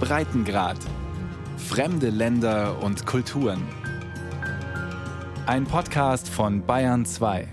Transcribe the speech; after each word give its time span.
Breitengrad. 0.00 0.78
Fremde 1.56 2.10
Länder 2.10 2.82
und 2.82 3.04
Kulturen. 3.04 3.62
Ein 5.46 5.64
Podcast 5.64 6.28
von 6.28 6.64
Bayern 6.64 7.04
2. 7.04 7.48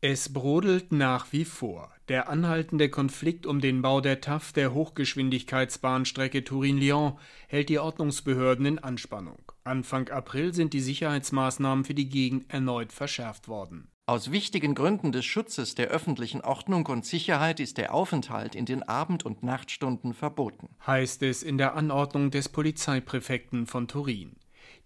Es 0.00 0.32
brodelt 0.32 0.92
nach 0.92 1.32
wie 1.32 1.44
vor. 1.44 1.90
Der 2.08 2.28
anhaltende 2.28 2.90
Konflikt 2.90 3.46
um 3.46 3.60
den 3.60 3.80
Bau 3.80 4.02
der 4.02 4.20
TAF 4.20 4.52
der 4.52 4.74
Hochgeschwindigkeitsbahnstrecke 4.74 6.44
Turin-Lyon 6.44 7.18
hält 7.48 7.70
die 7.70 7.78
Ordnungsbehörden 7.78 8.66
in 8.66 8.78
Anspannung. 8.78 9.40
Anfang 9.62 10.10
April 10.10 10.52
sind 10.52 10.74
die 10.74 10.82
Sicherheitsmaßnahmen 10.82 11.86
für 11.86 11.94
die 11.94 12.10
Gegend 12.10 12.52
erneut 12.52 12.92
verschärft 12.92 13.48
worden. 13.48 13.88
Aus 14.06 14.30
wichtigen 14.30 14.74
Gründen 14.74 15.12
des 15.12 15.24
Schutzes 15.24 15.76
der 15.76 15.86
öffentlichen 15.86 16.42
Ordnung 16.42 16.84
und 16.88 17.06
Sicherheit 17.06 17.58
ist 17.58 17.78
der 17.78 17.94
Aufenthalt 17.94 18.54
in 18.54 18.66
den 18.66 18.82
Abend- 18.82 19.24
und 19.24 19.42
Nachtstunden 19.42 20.12
verboten, 20.12 20.68
heißt 20.86 21.22
es 21.22 21.42
in 21.42 21.56
der 21.56 21.74
Anordnung 21.74 22.30
des 22.30 22.50
Polizeipräfekten 22.50 23.66
von 23.66 23.88
Turin. 23.88 24.36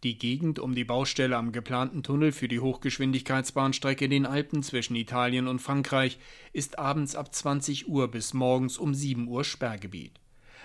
Die 0.04 0.16
Gegend 0.18 0.60
um 0.60 0.76
die 0.76 0.84
Baustelle 0.84 1.36
am 1.36 1.50
geplanten 1.50 2.04
Tunnel 2.04 2.30
für 2.30 2.46
die 2.46 2.60
Hochgeschwindigkeitsbahnstrecke 2.60 4.04
in 4.04 4.12
den 4.12 4.24
Alpen 4.24 4.62
zwischen 4.62 4.94
Italien 4.94 5.48
und 5.48 5.58
Frankreich 5.58 6.20
ist 6.52 6.78
abends 6.78 7.16
ab 7.16 7.34
20 7.34 7.88
Uhr 7.88 8.06
bis 8.06 8.34
morgens 8.34 8.78
um 8.78 8.94
7 8.94 9.26
Uhr 9.26 9.42
Sperrgebiet. 9.42 10.12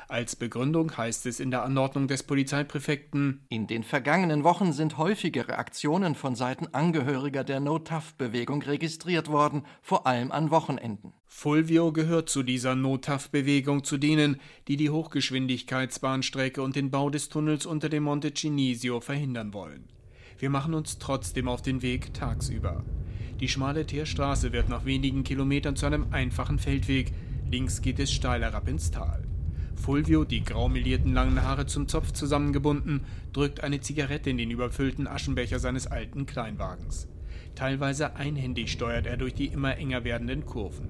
Als 0.08 0.36
Begründung 0.36 0.96
heißt 0.96 1.26
es 1.26 1.40
in 1.40 1.52
der 1.52 1.64
Anordnung 1.64 2.08
des 2.08 2.24
Polizeipräfekten 2.24 3.46
In 3.50 3.68
den 3.68 3.84
vergangenen 3.84 4.44
Wochen 4.44 4.74
sind 4.74 4.98
häufigere 4.98 5.58
Aktionen 5.58 6.16
von 6.16 6.36
Seiten 6.36 6.68
Angehöriger 6.74 7.44
der 7.44 7.60
No-TAF-Bewegung 7.60 8.62
registriert 8.64 9.30
worden, 9.30 9.66
vor 9.82 10.06
allem 10.06 10.32
an 10.32 10.52
Wochenenden. 10.52 11.14
Fulvio 11.26 11.92
gehört 11.92 12.30
zu 12.30 12.44
dieser 12.44 12.76
No-TAF-Bewegung, 12.76 13.84
zu 13.84 13.98
denen, 13.98 14.40
die 14.68 14.78
die 14.78 14.90
Hochgeschwindigkeitsbahnstrecke 14.90 16.62
und 16.62 16.76
den 16.76 16.92
Bau 16.92 17.10
des 17.10 17.30
Tunnels 17.30 17.66
unter 17.66 17.90
dem 17.90 18.04
Monte 18.04 18.34
Cinisio 18.34 19.00
verhindern 19.00 19.54
wollen. 19.54 19.88
Wir 20.38 20.50
machen 20.50 20.73
uns 20.73 21.00
trotzdem 21.00 21.48
auf 21.48 21.62
den 21.62 21.82
Weg 21.82 22.14
tagsüber. 22.14 22.84
Die 23.40 23.48
schmale 23.48 23.86
Teerstraße 23.86 24.52
wird 24.52 24.70
nach 24.70 24.86
wenigen 24.86 25.23
Kilometern 25.23 25.76
zu 25.76 25.86
einem 25.86 26.08
einfachen 26.12 26.60
Feldweg. 26.60 27.14
Links 27.50 27.82
geht 27.82 28.00
es 28.00 28.12
steil 28.12 28.42
herab 28.42 28.67
ins 28.67 28.92
Tal. 28.92 29.23
Fulvio, 29.84 30.23
die 30.23 30.45
graumelierten 30.45 31.14
langen 31.14 31.42
Haare 31.44 31.66
zum 31.66 31.89
Zopf 31.89 32.14
zusammengebunden, 32.14 33.02
drückt 33.34 33.66
eine 33.66 33.81
Zigarette 33.81 34.30
in 34.30 34.38
den 34.38 34.50
überfüllten 34.50 35.08
Aschenbecher 35.08 35.59
seines 35.59 35.88
alten 35.88 36.26
Kleinwagens. 36.26 37.09
Teilweise 37.53 38.16
einhändig 38.16 38.72
steuert 38.72 39.06
er 39.06 39.17
durch 39.17 39.34
die 39.34 39.48
immer 39.48 39.76
enger 39.76 40.06
werdenden 40.06 40.45
Kurven. 40.45 40.88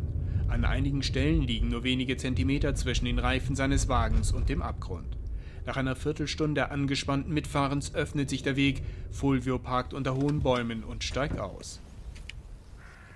An 0.47 0.64
einigen 0.64 1.02
Stellen 1.02 1.41
liegen 1.41 1.69
nur 1.69 1.83
wenige 1.83 2.17
Zentimeter 2.17 2.75
zwischen 2.75 3.05
den 3.05 3.17
Reifen 3.17 3.55
seines 3.55 3.88
Wagens 3.88 4.31
und 4.31 4.47
dem 4.47 4.61
Abgrund. 4.61 5.17
Nach 5.66 5.75
einer 5.75 5.95
Viertelstunde 5.95 6.69
angespannten 6.69 7.33
Mitfahrens 7.33 7.95
öffnet 7.95 8.30
sich 8.30 8.44
der 8.44 8.58
Weg, 8.58 8.83
Fulvio 9.09 9.58
parkt 9.58 9.95
unter 9.95 10.14
hohen 10.14 10.41
Bäumen 10.41 10.83
und 10.83 11.03
steigt 11.03 11.39
aus. 11.39 11.81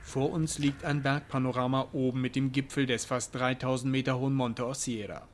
Vor 0.01 0.31
uns 0.31 0.57
liegt 0.57 0.85
ein 0.85 1.03
Bergpanorama 1.03 1.89
oben 1.93 2.19
mit 2.19 2.35
dem 2.35 2.51
Gipfel 2.51 2.87
des 2.87 3.05
fast 3.05 3.35
3000 3.35 3.91
Meter 3.91 4.17
hohen 4.17 4.33
Monte 4.33 4.65
Ossiera. 4.65 5.26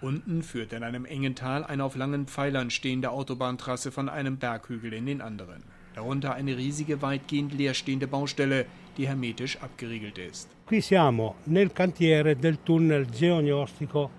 Unten 0.00 0.42
führt 0.42 0.72
in 0.72 0.84
einem 0.84 1.04
engen 1.04 1.34
Tal 1.34 1.64
eine 1.64 1.82
auf 1.82 1.96
langen 1.96 2.26
Pfeilern 2.26 2.70
stehende 2.70 3.10
Autobahntrasse 3.10 3.90
von 3.90 4.08
einem 4.08 4.36
Berghügel 4.36 4.92
in 4.92 5.06
den 5.06 5.20
anderen. 5.20 5.64
Darunter 5.94 6.34
eine 6.34 6.56
riesige, 6.56 7.02
weitgehend 7.02 7.52
leerstehende 7.52 8.06
Baustelle, 8.06 8.66
die 8.96 9.08
hermetisch 9.08 9.58
abgeriegelt 9.60 10.18
ist. 10.18 10.48
Qui 10.66 10.80
siamo 10.80 11.34
nel 11.46 11.70
cantiere 11.70 12.36
del 12.36 12.58
tunnel 12.58 13.06
geognostico 13.06 14.10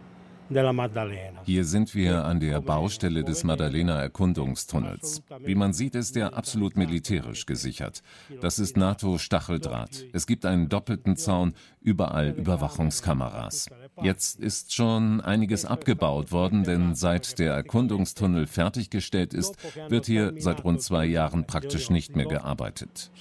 hier 1.44 1.64
sind 1.64 1.94
wir 1.94 2.26
an 2.26 2.40
der 2.40 2.60
Baustelle 2.60 3.24
des 3.24 3.44
Maddalena-Erkundungstunnels. 3.44 5.22
Wie 5.46 5.54
man 5.54 5.74
sieht, 5.74 5.94
ist 5.94 6.18
er 6.18 6.34
absolut 6.34 6.76
militärisch 6.76 7.46
gesichert. 7.46 8.02
Das 8.42 8.58
ist 8.58 8.76
NATO-Stacheldraht. 8.76 10.06
Es 10.12 10.26
gibt 10.26 10.48
einen 10.48 10.68
doppelten 10.68 11.18
Zaun, 11.18 11.54
überall 11.82 12.32
Überwachungskameras. 12.32 13.70
Jetzt 14.02 14.40
ist 14.40 14.74
schon 14.74 15.22
einiges 15.22 15.66
abgebaut 15.66 16.32
worden, 16.32 16.64
denn 16.64 16.96
seit 16.96 17.40
der 17.40 17.54
Erkundungstunnel 17.54 18.48
fertiggestellt 18.48 19.34
ist, 19.34 19.56
wird 19.90 20.06
hier 20.06 20.34
seit 20.38 20.64
rund 20.64 20.82
zwei 20.82 21.06
Jahren 21.06 21.46
praktisch 21.46 21.90
nicht 21.90 22.16
mehr 22.16 22.26
gearbeitet. 22.26 23.12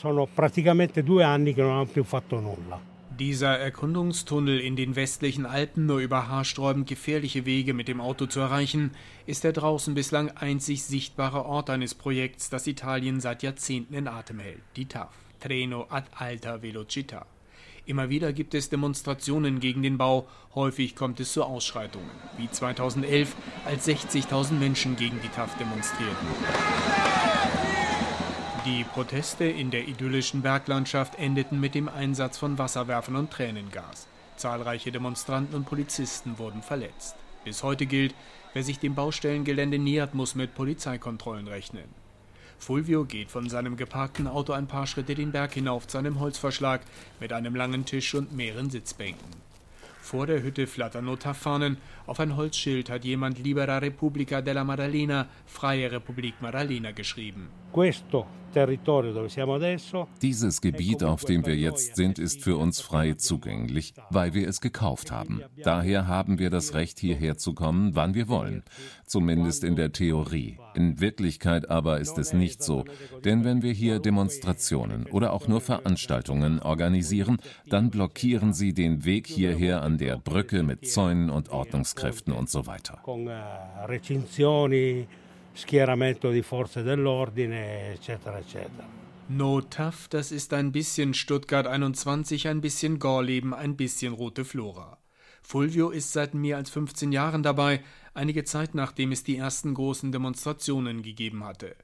Dieser 3.18 3.58
Erkundungstunnel 3.58 4.60
in 4.60 4.76
den 4.76 4.94
westlichen 4.94 5.44
Alpen, 5.44 5.86
nur 5.86 5.98
über 5.98 6.28
haarsträubend 6.28 6.88
gefährliche 6.88 7.44
Wege 7.46 7.74
mit 7.74 7.88
dem 7.88 8.00
Auto 8.00 8.26
zu 8.26 8.38
erreichen, 8.38 8.92
ist 9.26 9.42
der 9.42 9.52
draußen 9.52 9.94
bislang 9.94 10.30
einzig 10.30 10.84
sichtbare 10.84 11.44
Ort 11.44 11.68
eines 11.68 11.96
Projekts, 11.96 12.48
das 12.48 12.68
Italien 12.68 13.20
seit 13.20 13.42
Jahrzehnten 13.42 13.94
in 13.94 14.06
Atem 14.06 14.38
hält, 14.38 14.62
die 14.76 14.86
TAF, 14.86 15.10
Treno 15.40 15.86
ad 15.90 16.06
alta 16.16 16.62
velocità. 16.62 17.26
Immer 17.88 18.10
wieder 18.10 18.34
gibt 18.34 18.52
es 18.52 18.68
Demonstrationen 18.68 19.60
gegen 19.60 19.82
den 19.82 19.96
Bau, 19.96 20.28
häufig 20.54 20.94
kommt 20.94 21.20
es 21.20 21.32
zu 21.32 21.42
Ausschreitungen, 21.42 22.10
wie 22.36 22.50
2011, 22.50 23.34
als 23.64 23.88
60.000 23.88 24.52
Menschen 24.52 24.94
gegen 24.96 25.18
die 25.22 25.28
TAF 25.30 25.56
demonstrierten. 25.56 26.28
Die 28.66 28.84
Proteste 28.84 29.46
in 29.46 29.70
der 29.70 29.88
idyllischen 29.88 30.42
Berglandschaft 30.42 31.14
endeten 31.14 31.60
mit 31.60 31.74
dem 31.74 31.88
Einsatz 31.88 32.36
von 32.36 32.58
Wasserwerfern 32.58 33.16
und 33.16 33.30
Tränengas. 33.30 34.06
Zahlreiche 34.36 34.92
Demonstranten 34.92 35.56
und 35.56 35.64
Polizisten 35.64 36.38
wurden 36.38 36.60
verletzt. 36.60 37.16
Bis 37.46 37.62
heute 37.62 37.86
gilt, 37.86 38.14
wer 38.52 38.64
sich 38.64 38.78
dem 38.78 38.96
Baustellengelände 38.96 39.78
nähert, 39.78 40.14
muss 40.14 40.34
mit 40.34 40.54
Polizeikontrollen 40.54 41.48
rechnen. 41.48 41.88
Fulvio 42.58 43.04
geht 43.04 43.30
von 43.30 43.48
seinem 43.48 43.76
geparkten 43.76 44.26
Auto 44.26 44.52
ein 44.52 44.66
paar 44.66 44.86
Schritte 44.86 45.14
den 45.14 45.32
Berg 45.32 45.54
hinauf 45.54 45.86
zu 45.86 45.98
einem 45.98 46.20
Holzverschlag 46.20 46.80
mit 47.20 47.32
einem 47.32 47.54
langen 47.54 47.84
Tisch 47.84 48.14
und 48.14 48.32
mehreren 48.32 48.70
Sitzbänken. 48.70 49.48
Vor 50.00 50.26
der 50.26 50.42
Hütte 50.42 50.66
flattern 50.66 51.04
Notarfahnen. 51.04 51.76
Auf 52.06 52.18
ein 52.18 52.34
Holzschild 52.34 52.88
hat 52.88 53.04
jemand 53.04 53.38
Libera 53.38 53.76
Repubblica 53.76 54.40
della 54.40 54.64
Maddalena, 54.64 55.26
Freie 55.46 55.92
Republik 55.92 56.40
Maddalena 56.40 56.92
geschrieben. 56.92 57.48
Questo 57.72 58.26
dieses 60.22 60.60
Gebiet, 60.60 61.04
auf 61.04 61.24
dem 61.24 61.46
wir 61.46 61.56
jetzt 61.56 61.96
sind, 61.96 62.18
ist 62.18 62.42
für 62.42 62.56
uns 62.56 62.80
frei 62.80 63.14
zugänglich, 63.14 63.94
weil 64.10 64.34
wir 64.34 64.48
es 64.48 64.60
gekauft 64.60 65.10
haben. 65.10 65.42
Daher 65.62 66.06
haben 66.06 66.38
wir 66.38 66.50
das 66.50 66.74
Recht, 66.74 66.98
hierher 66.98 67.36
zu 67.36 67.54
kommen, 67.54 67.94
wann 67.94 68.14
wir 68.14 68.28
wollen. 68.28 68.62
Zumindest 69.06 69.64
in 69.64 69.76
der 69.76 69.92
Theorie. 69.92 70.58
In 70.74 71.00
Wirklichkeit 71.00 71.70
aber 71.70 72.00
ist 72.00 72.18
es 72.18 72.32
nicht 72.32 72.62
so. 72.62 72.84
Denn 73.24 73.44
wenn 73.44 73.62
wir 73.62 73.72
hier 73.72 73.98
Demonstrationen 73.98 75.06
oder 75.06 75.32
auch 75.32 75.48
nur 75.48 75.60
Veranstaltungen 75.60 76.60
organisieren, 76.60 77.38
dann 77.68 77.90
blockieren 77.90 78.52
sie 78.52 78.72
den 78.72 79.04
Weg 79.04 79.26
hierher 79.26 79.82
an 79.82 79.98
der 79.98 80.18
Brücke 80.18 80.62
mit 80.62 80.88
Zäunen 80.88 81.30
und 81.30 81.50
Ordnungskräften 81.50 82.32
und 82.32 82.48
so 82.48 82.66
weiter. 82.66 82.98
Schieramento 85.66 86.30
di 86.30 86.42
forze 86.42 86.84
dell'ordine, 86.84 87.90
eccetera, 87.92 88.38
eccetera. 88.38 88.86
No 89.26 89.60
tough, 89.60 90.06
das 90.08 90.30
ist 90.30 90.54
ein 90.54 90.70
bisschen 90.70 91.14
Stuttgart 91.14 91.66
21, 91.66 92.46
ein 92.46 92.60
bisschen 92.60 93.00
Gorleben, 93.00 93.52
ein 93.52 93.76
bisschen 93.76 94.12
rote 94.12 94.44
Flora. 94.44 94.98
Fulvio 95.42 95.90
ist 95.90 96.12
seit 96.12 96.32
mehr 96.32 96.58
als 96.58 96.70
15 96.70 97.10
Jahren 97.10 97.42
dabei, 97.42 97.82
einige 98.14 98.44
Zeit 98.44 98.76
nachdem 98.76 99.10
es 99.10 99.24
die 99.24 99.36
ersten 99.36 99.74
großen 99.74 100.12
Demonstrationen 100.12 101.02
gegeben 101.02 101.44
hatte. 101.44 101.74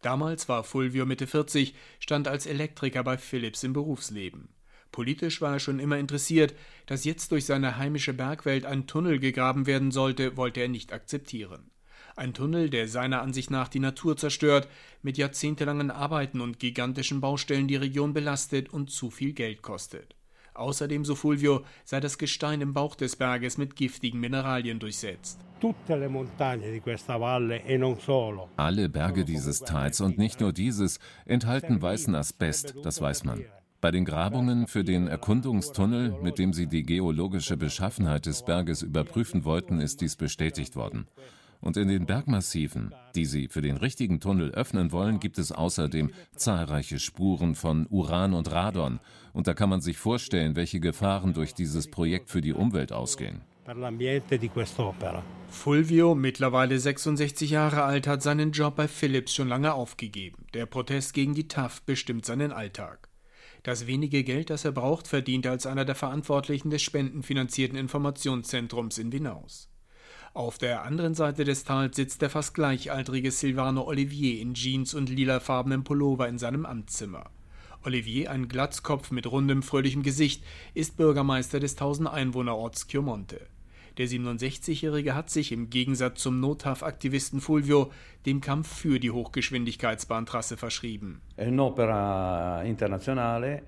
Damals 0.00 0.48
war 0.48 0.64
Fulvio 0.64 1.04
Mitte 1.04 1.26
40, 1.26 1.74
stand 2.00 2.28
als 2.28 2.46
Elektriker 2.46 3.04
bei 3.04 3.18
Philips 3.18 3.62
im 3.62 3.74
Berufsleben. 3.74 4.48
Politisch 4.90 5.42
war 5.42 5.52
er 5.52 5.60
schon 5.60 5.80
immer 5.80 5.98
interessiert, 5.98 6.54
dass 6.86 7.04
jetzt 7.04 7.30
durch 7.30 7.44
seine 7.44 7.76
heimische 7.76 8.14
Bergwelt 8.14 8.64
ein 8.64 8.86
Tunnel 8.86 9.18
gegraben 9.18 9.66
werden 9.66 9.90
sollte, 9.90 10.38
wollte 10.38 10.60
er 10.60 10.68
nicht 10.68 10.94
akzeptieren. 10.94 11.70
Ein 12.18 12.34
Tunnel, 12.34 12.68
der 12.68 12.88
seiner 12.88 13.22
Ansicht 13.22 13.48
nach 13.48 13.68
die 13.68 13.78
Natur 13.78 14.16
zerstört, 14.16 14.66
mit 15.02 15.18
jahrzehntelangen 15.18 15.92
Arbeiten 15.92 16.40
und 16.40 16.58
gigantischen 16.58 17.20
Baustellen 17.20 17.68
die 17.68 17.76
Region 17.76 18.12
belastet 18.12 18.70
und 18.70 18.90
zu 18.90 19.10
viel 19.10 19.32
Geld 19.34 19.62
kostet. 19.62 20.16
Außerdem, 20.52 21.04
so 21.04 21.14
Fulvio, 21.14 21.64
sei 21.84 22.00
das 22.00 22.18
Gestein 22.18 22.60
im 22.60 22.74
Bauch 22.74 22.96
des 22.96 23.14
Berges 23.14 23.56
mit 23.56 23.76
giftigen 23.76 24.18
Mineralien 24.18 24.80
durchsetzt. 24.80 25.38
E 25.62 25.72
Alle 28.56 28.88
Berge 28.88 29.24
dieses 29.24 29.60
Tals 29.60 30.00
und 30.00 30.18
nicht 30.18 30.40
nur 30.40 30.52
dieses 30.52 30.98
enthalten 31.24 31.80
weißen 31.80 32.16
Asbest, 32.16 32.74
das 32.82 33.00
weiß 33.00 33.22
man. 33.22 33.44
Bei 33.80 33.92
den 33.92 34.04
Grabungen 34.04 34.66
für 34.66 34.82
den 34.82 35.06
Erkundungstunnel, 35.06 36.16
mit 36.20 36.40
dem 36.40 36.52
sie 36.52 36.66
die 36.66 36.82
geologische 36.82 37.56
Beschaffenheit 37.56 38.26
des 38.26 38.44
Berges 38.44 38.82
überprüfen 38.82 39.44
wollten, 39.44 39.80
ist 39.80 40.00
dies 40.00 40.16
bestätigt 40.16 40.74
worden. 40.74 41.06
Und 41.60 41.76
in 41.76 41.88
den 41.88 42.06
Bergmassiven, 42.06 42.94
die 43.14 43.24
sie 43.24 43.48
für 43.48 43.62
den 43.62 43.76
richtigen 43.76 44.20
Tunnel 44.20 44.52
öffnen 44.52 44.92
wollen, 44.92 45.18
gibt 45.18 45.38
es 45.38 45.50
außerdem 45.50 46.10
zahlreiche 46.36 46.98
Spuren 46.98 47.54
von 47.54 47.86
Uran 47.90 48.32
und 48.32 48.50
Radon. 48.50 49.00
Und 49.32 49.48
da 49.48 49.54
kann 49.54 49.68
man 49.68 49.80
sich 49.80 49.98
vorstellen, 49.98 50.56
welche 50.56 50.80
Gefahren 50.80 51.34
durch 51.34 51.54
dieses 51.54 51.90
Projekt 51.90 52.30
für 52.30 52.40
die 52.40 52.52
Umwelt 52.52 52.92
ausgehen. 52.92 53.40
Fulvio, 55.50 56.14
mittlerweile 56.14 56.78
66 56.78 57.50
Jahre 57.50 57.82
alt, 57.82 58.06
hat 58.06 58.22
seinen 58.22 58.52
Job 58.52 58.76
bei 58.76 58.88
Philips 58.88 59.34
schon 59.34 59.48
lange 59.48 59.74
aufgegeben. 59.74 60.46
Der 60.54 60.64
Protest 60.64 61.12
gegen 61.12 61.34
die 61.34 61.48
TAF 61.48 61.82
bestimmt 61.82 62.24
seinen 62.24 62.50
Alltag. 62.50 63.08
Das 63.64 63.86
wenige 63.86 64.24
Geld, 64.24 64.48
das 64.48 64.64
er 64.64 64.72
braucht, 64.72 65.08
verdient 65.08 65.44
er 65.44 65.52
als 65.52 65.66
einer 65.66 65.84
der 65.84 65.96
Verantwortlichen 65.96 66.70
des 66.70 66.80
spendenfinanzierten 66.80 67.76
Informationszentrums 67.76 68.96
in 68.96 69.12
Vinaus. 69.12 69.68
Auf 70.38 70.56
der 70.56 70.84
anderen 70.84 71.14
Seite 71.14 71.42
des 71.42 71.64
Tals 71.64 71.96
sitzt 71.96 72.22
der 72.22 72.30
fast 72.30 72.54
gleichaltrige 72.54 73.32
Silvano 73.32 73.84
Olivier 73.84 74.40
in 74.40 74.54
Jeans 74.54 74.94
und 74.94 75.08
lilafarbenem 75.08 75.82
Pullover 75.82 76.28
in 76.28 76.38
seinem 76.38 76.64
Amtszimmer. 76.64 77.24
Olivier, 77.82 78.30
ein 78.30 78.46
Glatzkopf 78.46 79.10
mit 79.10 79.28
rundem, 79.28 79.64
fröhlichem 79.64 80.04
Gesicht, 80.04 80.44
ist 80.74 80.96
Bürgermeister 80.96 81.58
des 81.58 81.72
1000 81.72 82.08
Einwohnerorts 82.08 82.86
Chiomonte. 82.86 83.48
Der 83.96 84.06
67-Jährige 84.06 85.16
hat 85.16 85.28
sich 85.28 85.50
im 85.50 85.70
Gegensatz 85.70 86.22
zum 86.22 86.38
Nothaf-Aktivisten 86.38 87.40
Fulvio 87.40 87.90
dem 88.24 88.40
Kampf 88.40 88.72
für 88.72 89.00
die 89.00 89.10
Hochgeschwindigkeitsbahntrasse 89.10 90.56
verschrieben. 90.56 91.20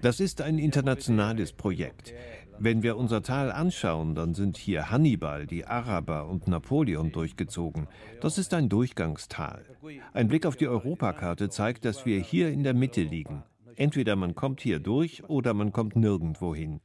Das 0.03 0.21
ist 0.21 0.41
ein 0.41 0.59
internationales 0.61 1.53
Projekt. 1.53 2.15
Wenn 2.63 2.83
wir 2.83 2.99
unser 2.99 3.23
Tal 3.23 3.51
anschauen, 3.51 4.15
dann 4.15 4.35
sind 4.35 4.59
hier 4.59 4.91
Hannibal, 4.91 5.47
die 5.47 5.65
Araber 5.65 6.29
und 6.29 6.47
Napoleon 6.47 7.11
durchgezogen. 7.11 7.89
Das 8.21 8.37
ist 8.37 8.53
ein 8.53 8.69
Durchgangstal. 8.69 9.65
Ein 10.13 10.29
Blick 10.29 10.45
auf 10.45 10.57
die 10.57 10.69
Europakarte 10.69 11.49
zeigt, 11.49 11.87
dass 11.87 12.05
wir 12.05 12.21
hier 12.21 12.51
in 12.51 12.63
der 12.63 12.75
Mitte 12.75 13.01
liegen. 13.01 13.45
Entweder 13.77 14.15
man 14.15 14.35
kommt 14.35 14.61
hier 14.61 14.79
durch 14.79 15.25
oder 15.25 15.55
man 15.55 15.73
kommt 15.73 15.97
nirgendwo 15.97 16.55
hin. 16.55 16.81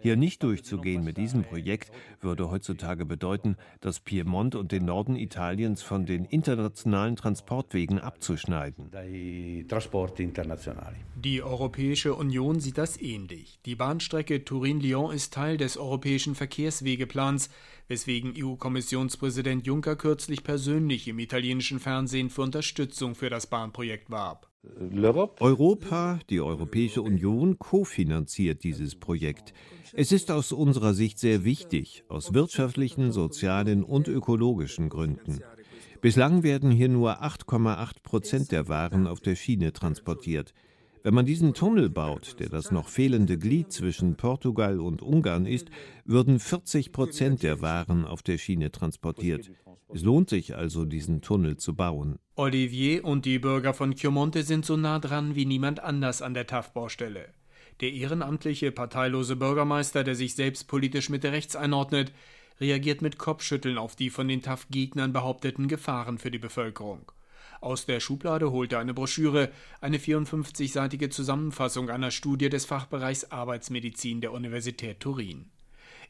Hier 0.00 0.16
nicht 0.16 0.42
durchzugehen 0.42 1.04
mit 1.04 1.16
diesem 1.16 1.44
Projekt 1.44 1.92
würde 2.20 2.50
heutzutage 2.50 3.04
bedeuten, 3.04 3.56
das 3.80 4.00
Piemont 4.00 4.54
und 4.54 4.72
den 4.72 4.84
Norden 4.84 5.16
Italiens 5.16 5.82
von 5.82 6.06
den 6.06 6.24
internationalen 6.24 7.16
Transportwegen 7.16 7.98
abzuschneiden. 7.98 8.90
Die 11.16 11.42
Europäische 11.42 12.14
Union 12.14 12.60
sieht 12.60 12.78
das 12.78 13.00
ähnlich. 13.00 13.60
Die 13.66 13.74
Bahnstrecke 13.74 14.44
Turin-Lyon 14.44 15.12
ist 15.14 15.34
Teil 15.34 15.56
des 15.56 15.76
europäischen 15.76 16.34
Verkehrswegeplans, 16.34 17.50
weswegen 17.88 18.34
EU-Kommissionspräsident 18.36 19.66
Juncker 19.66 19.96
kürzlich 19.96 20.44
persönlich 20.44 21.08
im 21.08 21.18
italienischen 21.18 21.80
Fernsehen 21.80 22.30
für 22.30 22.42
Unterstützung 22.42 23.14
für 23.14 23.30
das 23.30 23.46
Bahnprojekt 23.46 24.10
warb. 24.10 24.49
Europa, 25.40 26.18
die 26.28 26.40
Europäische 26.40 27.02
Union, 27.02 27.58
kofinanziert 27.58 28.62
dieses 28.62 28.94
Projekt. 28.94 29.54
Es 29.94 30.12
ist 30.12 30.30
aus 30.30 30.52
unserer 30.52 30.94
Sicht 30.94 31.18
sehr 31.18 31.44
wichtig, 31.44 32.04
aus 32.08 32.34
wirtschaftlichen, 32.34 33.10
sozialen 33.10 33.82
und 33.84 34.08
ökologischen 34.08 34.88
Gründen. 34.88 35.40
Bislang 36.00 36.42
werden 36.42 36.70
hier 36.70 36.88
nur 36.88 37.22
8,8 37.22 38.02
Prozent 38.02 38.52
der 38.52 38.68
Waren 38.68 39.06
auf 39.06 39.20
der 39.20 39.34
Schiene 39.34 39.72
transportiert. 39.72 40.54
Wenn 41.02 41.14
man 41.14 41.24
diesen 41.24 41.54
Tunnel 41.54 41.88
baut, 41.88 42.38
der 42.38 42.50
das 42.50 42.70
noch 42.70 42.88
fehlende 42.88 43.38
Glied 43.38 43.72
zwischen 43.72 44.16
Portugal 44.16 44.80
und 44.80 45.00
Ungarn 45.00 45.46
ist, 45.46 45.70
würden 46.04 46.38
40 46.38 46.92
Prozent 46.92 47.42
der 47.42 47.62
Waren 47.62 48.04
auf 48.04 48.22
der 48.22 48.36
Schiene 48.36 48.70
transportiert. 48.70 49.50
Es 49.92 50.02
lohnt 50.02 50.30
sich 50.30 50.54
also, 50.54 50.84
diesen 50.84 51.20
Tunnel 51.20 51.56
zu 51.56 51.74
bauen. 51.74 52.18
Olivier 52.36 53.04
und 53.04 53.24
die 53.24 53.38
Bürger 53.38 53.74
von 53.74 53.94
Chiomonte 53.94 54.44
sind 54.44 54.64
so 54.64 54.76
nah 54.76 54.98
dran 54.98 55.34
wie 55.34 55.46
niemand 55.46 55.80
anders 55.80 56.22
an 56.22 56.32
der 56.32 56.46
TAF-Baustelle. 56.46 57.28
Der 57.80 57.92
ehrenamtliche, 57.92 58.72
parteilose 58.72 59.36
Bürgermeister, 59.36 60.04
der 60.04 60.14
sich 60.14 60.34
selbst 60.34 60.68
politisch 60.68 61.08
Mitte 61.08 61.32
rechts 61.32 61.56
einordnet, 61.56 62.12
reagiert 62.60 63.02
mit 63.02 63.18
Kopfschütteln 63.18 63.78
auf 63.78 63.96
die 63.96 64.10
von 64.10 64.28
den 64.28 64.42
TAF-Gegnern 64.42 65.12
behaupteten 65.12 65.66
Gefahren 65.66 66.18
für 66.18 66.30
die 66.30 66.38
Bevölkerung. 66.38 67.10
Aus 67.60 67.84
der 67.84 68.00
Schublade 68.00 68.52
holt 68.52 68.72
er 68.72 68.78
eine 68.78 68.94
Broschüre, 68.94 69.50
eine 69.80 69.98
54-seitige 69.98 71.10
Zusammenfassung 71.10 71.90
einer 71.90 72.10
Studie 72.10 72.48
des 72.48 72.64
Fachbereichs 72.64 73.30
Arbeitsmedizin 73.30 74.20
der 74.20 74.32
Universität 74.32 75.00
Turin. 75.00 75.50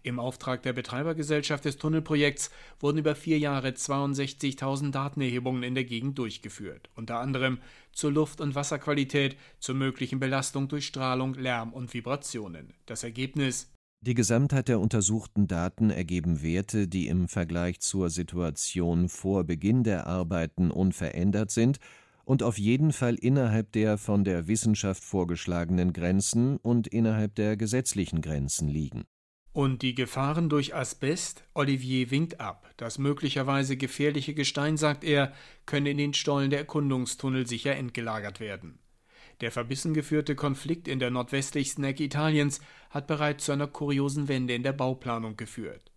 Im 0.02 0.18
Auftrag 0.18 0.62
der 0.62 0.72
Betreibergesellschaft 0.72 1.64
des 1.64 1.76
Tunnelprojekts 1.76 2.50
wurden 2.78 2.98
über 2.98 3.14
vier 3.14 3.38
Jahre 3.38 3.68
62.000 3.68 4.92
Datenerhebungen 4.92 5.62
in 5.62 5.74
der 5.74 5.84
Gegend 5.84 6.18
durchgeführt, 6.18 6.88
unter 6.94 7.20
anderem 7.20 7.58
zur 7.92 8.12
Luft- 8.12 8.40
und 8.40 8.54
Wasserqualität, 8.54 9.36
zur 9.58 9.74
möglichen 9.74 10.18
Belastung 10.18 10.68
durch 10.68 10.86
Strahlung, 10.86 11.34
Lärm 11.34 11.72
und 11.72 11.92
Vibrationen. 11.92 12.72
Das 12.86 13.04
Ergebnis 13.04 13.70
die 14.02 14.14
Gesamtheit 14.14 14.68
der 14.68 14.80
untersuchten 14.80 15.46
Daten 15.46 15.90
ergeben 15.90 16.42
Werte, 16.42 16.88
die 16.88 17.06
im 17.06 17.28
Vergleich 17.28 17.80
zur 17.80 18.08
Situation 18.08 19.10
vor 19.10 19.44
Beginn 19.44 19.84
der 19.84 20.06
Arbeiten 20.06 20.70
unverändert 20.70 21.50
sind 21.50 21.78
und 22.24 22.42
auf 22.42 22.56
jeden 22.56 22.92
Fall 22.94 23.16
innerhalb 23.16 23.72
der 23.72 23.98
von 23.98 24.24
der 24.24 24.48
Wissenschaft 24.48 25.04
vorgeschlagenen 25.04 25.92
Grenzen 25.92 26.56
und 26.56 26.86
innerhalb 26.86 27.34
der 27.34 27.58
gesetzlichen 27.58 28.22
Grenzen 28.22 28.68
liegen. 28.68 29.04
Und 29.52 29.82
die 29.82 29.96
Gefahren 29.96 30.48
durch 30.48 30.76
Asbest? 30.76 31.42
Olivier 31.54 32.12
winkt 32.12 32.40
ab. 32.40 32.72
Das 32.76 32.98
möglicherweise 32.98 33.76
gefährliche 33.76 34.32
Gestein, 34.32 34.76
sagt 34.76 35.02
er, 35.02 35.32
könne 35.66 35.90
in 35.90 35.98
den 35.98 36.14
Stollen 36.14 36.50
der 36.50 36.60
Erkundungstunnel 36.60 37.48
sicher 37.48 37.74
entgelagert 37.74 38.38
werden. 38.38 38.78
Der 39.40 39.50
verbissen 39.50 39.92
geführte 39.92 40.36
Konflikt 40.36 40.86
in 40.86 41.00
der 41.00 41.10
nordwestlichsten 41.10 41.82
Ecke 41.82 42.04
Italiens 42.04 42.60
hat 42.90 43.08
bereits 43.08 43.46
zu 43.46 43.52
einer 43.52 43.66
kuriosen 43.66 44.28
Wende 44.28 44.54
in 44.54 44.62
der 44.62 44.72
Bauplanung 44.72 45.36
geführt. 45.36 45.90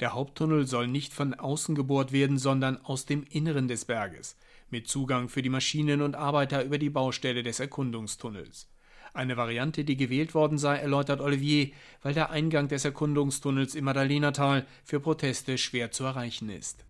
Der 0.00 0.12
Haupttunnel 0.12 0.66
soll 0.66 0.86
nicht 0.86 1.14
von 1.14 1.32
außen 1.34 1.74
gebohrt 1.74 2.12
werden, 2.12 2.38
sondern 2.38 2.76
aus 2.84 3.06
dem 3.06 3.24
Inneren 3.24 3.68
des 3.68 3.84
Berges, 3.84 4.36
mit 4.68 4.86
Zugang 4.86 5.28
für 5.28 5.42
die 5.42 5.48
Maschinen 5.48 6.02
und 6.02 6.14
Arbeiter 6.14 6.62
über 6.62 6.78
die 6.78 6.90
Baustelle 6.90 7.42
des 7.42 7.58
Erkundungstunnels. 7.58 8.68
Eine 9.14 9.36
Variante, 9.36 9.84
die 9.84 9.96
gewählt 9.96 10.34
worden 10.34 10.58
sei, 10.58 10.76
erläutert 10.76 11.20
Olivier, 11.20 11.70
weil 12.02 12.14
der 12.14 12.30
Eingang 12.30 12.68
des 12.68 12.84
Erkundungstunnels 12.84 13.74
im 13.74 13.84
Madalenatal 13.84 14.66
für 14.84 15.00
Proteste 15.00 15.58
schwer 15.58 15.90
zu 15.90 16.04
erreichen 16.04 16.50
ist. 16.50 16.84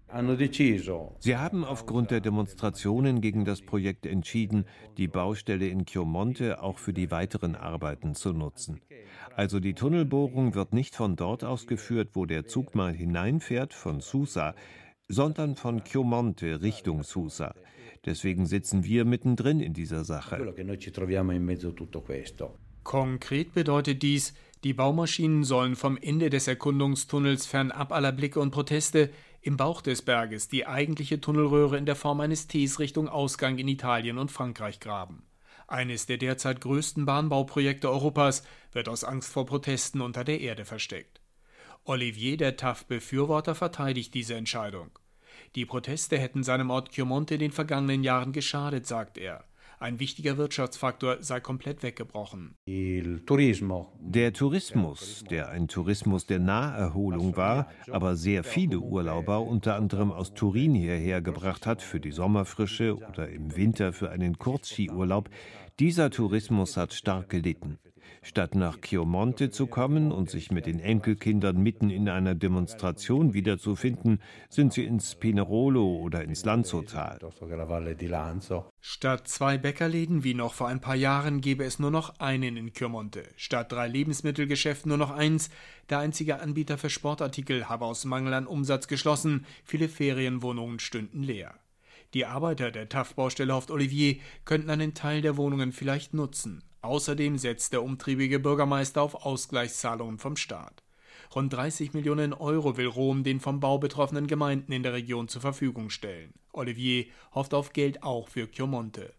Sie 1.21 1.37
haben 1.37 1.65
aufgrund 1.65 2.11
der 2.11 2.21
Demonstrationen 2.21 3.21
gegen 3.21 3.45
das 3.45 3.61
Projekt 3.61 4.07
entschieden, 4.07 4.65
die 4.97 5.07
Baustelle 5.07 5.69
in 5.69 5.85
Chiomonte 5.85 6.63
auch 6.63 6.79
für 6.79 6.95
die 6.95 7.11
weiteren 7.11 7.55
Arbeiten 7.55 8.15
zu 8.15 8.33
nutzen. 8.33 8.81
Also 9.37 9.61
die 9.61 9.75
Tunnelbohrung 9.75 10.55
wird 10.55 10.73
nicht 10.73 10.97
von 10.97 11.15
dort 11.15 11.45
ausgeführt, 11.45 12.11
wo 12.15 12.25
der 12.25 12.47
Zug 12.47 12.75
mal 12.75 12.93
hineinfährt, 12.93 13.75
von 13.75 14.01
Susa, 14.01 14.55
sondern 15.09 15.57
von 15.57 15.85
Chiomonte 15.85 16.63
Richtung 16.63 17.03
Susa. 17.03 17.55
Deswegen 18.05 18.47
sitzen 18.47 18.85
wir 18.85 19.05
mittendrin 19.05 19.61
in 19.61 19.75
dieser 19.75 20.05
Sache. 20.05 20.55
Konkret 22.85 23.53
bedeutet 23.53 24.03
dies, 24.03 24.35
die 24.65 24.73
Baumaschinen 24.73 25.45
sollen 25.45 25.77
vom 25.77 25.97
Ende 25.97 26.31
des 26.31 26.49
Erkundungstunnels 26.49 27.47
fernab 27.47 27.93
aller 27.93 28.13
Blicke 28.13 28.41
und 28.41 28.51
Proteste 28.51 29.11
im 29.41 29.57
Bauch 29.57 29.83
des 29.83 30.03
Berges 30.03 30.49
die 30.49 30.67
eigentliche 30.67 31.21
Tunnelröhre 31.21 31.79
in 31.79 31.87
der 31.87 31.97
Form 31.97 32.21
eines 32.21 32.49
Ts 32.49 32.79
Richtung 32.79 33.09
Ausgang 33.09 33.59
in 33.59 33.69
Italien 33.69 34.19
und 34.19 34.33
Frankreich 34.33 34.81
graben. 34.81 35.23
Eines 35.69 36.07
der 36.07 36.17
derzeit 36.17 36.61
größten 36.61 37.05
Bahnbauprojekte 37.05 37.91
Europas 37.91 38.43
wird 38.73 38.89
aus 38.89 39.05
Angst 39.05 39.33
vor 39.33 39.47
Protesten 39.47 40.01
unter 40.01 40.25
der 40.25 40.41
Erde 40.41 40.65
versteckt. 40.65 41.21
Olivier, 41.85 42.37
der 42.37 42.57
TAF-Befürworter, 42.57 43.55
verteidigt 43.55 44.15
diese 44.15 44.35
Entscheidung. 44.35 44.91
Die 45.55 45.67
Proteste 45.67 46.19
hätten 46.19 46.43
seinem 46.43 46.71
Ort 46.71 46.91
Chiomonte 46.91 47.35
in 47.35 47.41
den 47.41 47.53
vergangenen 47.53 48.03
Jahren 48.03 48.33
geschadet, 48.33 48.87
sagt 48.87 49.19
er. 49.19 49.45
Ein 49.81 50.01
wichtiger 50.01 50.37
Wirtschaftsfaktor 50.37 51.19
sei 51.21 51.39
komplett 51.39 51.85
weggebrochen. 51.85 52.57
Der 52.67 54.33
Tourismus, 54.33 55.25
der 55.31 55.51
ein 55.51 55.69
Tourismus 55.69 56.27
der 56.27 56.41
Naherholung 56.41 57.37
war, 57.37 57.71
aber 57.89 58.17
sehr 58.17 58.43
viele 58.43 58.81
Urlauber 58.81 59.41
unter 59.43 59.77
anderem 59.77 60.11
aus 60.11 60.35
Turin 60.35 60.75
hierher 60.75 61.23
gebracht 61.23 61.65
hat 61.65 61.81
für 61.81 62.01
die 62.01 62.11
Sommerfrische 62.11 62.97
oder 62.97 63.29
im 63.29 63.55
Winter 63.55 63.93
für 63.93 64.11
einen 64.11 64.37
Kurzskiurlaub, 64.39 65.31
dieser 65.79 66.11
Tourismus 66.11 66.77
hat 66.77 66.93
stark 66.93 67.29
gelitten. 67.29 67.79
Statt 68.23 68.55
nach 68.55 68.81
Chiomonte 68.81 69.51
zu 69.51 69.67
kommen 69.67 70.13
und 70.13 70.31
sich 70.31 70.51
mit 70.51 70.67
den 70.67 70.81
Enkelkindern 70.81 71.63
mitten 71.63 71.91
in 71.91 72.09
einer 72.09 72.35
Demonstration 72.35 73.35
wiederzufinden, 73.35 74.21
sind 74.49 74.73
sie 74.73 74.85
ins 74.85 75.15
Pinerolo 75.15 75.97
oder 75.99 76.23
ins 76.25 76.45
Lanzotal. 76.45 77.19
Statt 78.81 79.29
zwei 79.29 79.59
Bäckerläden 79.59 80.25
wie 80.25 80.35
noch 80.35 80.55
vor 80.55 80.69
ein 80.69 80.81
paar 80.81 80.95
Jahren 80.95 81.41
gäbe 81.41 81.65
es 81.65 81.79
nur 81.79 81.91
noch 81.91 82.19
einen 82.19 82.57
in 82.57 82.73
Chiomonte. 82.73 83.25
Statt 83.37 83.73
drei 83.73 83.89
Lebensmittelgeschäften 83.89 84.89
nur 84.89 84.99
noch 84.99 85.11
eins. 85.11 85.51
Der 85.91 85.99
einzige 85.99 86.41
Anbieter 86.41 86.79
für 86.79 86.91
Sportartikel 86.91 87.69
habe 87.69 87.85
aus 87.87 88.05
Mangel 88.05 88.35
an 88.35 88.47
Umsatz 88.47 88.89
geschlossen. 88.89 89.47
Viele 89.65 89.89
Ferienwohnungen 89.89 90.79
stünden 90.79 91.23
leer. 91.23 91.55
Die 92.15 92.25
Arbeiter 92.25 92.71
der 92.71 92.89
TAF-Baustelle 92.89 93.55
hofft 93.55 93.71
Olivier 93.71 94.17
könnten 94.45 94.71
einen 94.71 94.95
Teil 94.95 95.21
der 95.21 95.37
Wohnungen 95.37 95.73
vielleicht 95.73 96.15
nutzen. 96.15 96.65
Außerdem 96.81 97.39
setzt 97.39 97.73
der 97.73 97.83
umtriebige 97.83 98.39
Bürgermeister 98.39 99.03
auf 99.03 99.27
Ausgleichszahlungen 99.27 100.19
vom 100.19 100.37
Staat. 100.37 100.83
Rund 101.35 101.53
30 101.53 101.93
Millionen 101.93 102.33
Euro 102.33 102.77
will 102.77 102.87
Rom 102.87 103.23
den 103.23 103.41
vom 103.41 103.61
Bau 103.61 103.79
betroffenen 103.79 104.27
Gemeinden 104.27 104.73
in 104.73 104.83
der 104.83 104.95
Region 104.95 105.29
zur 105.29 105.43
Verfügung 105.43 105.91
stellen. 105.91 106.33
Olivier 106.53 107.07
hofft 107.35 107.53
auf 107.53 107.73
Geld 107.73 108.03
auch 108.03 108.29
für 108.29 108.51
Chiomonte. 108.51 109.13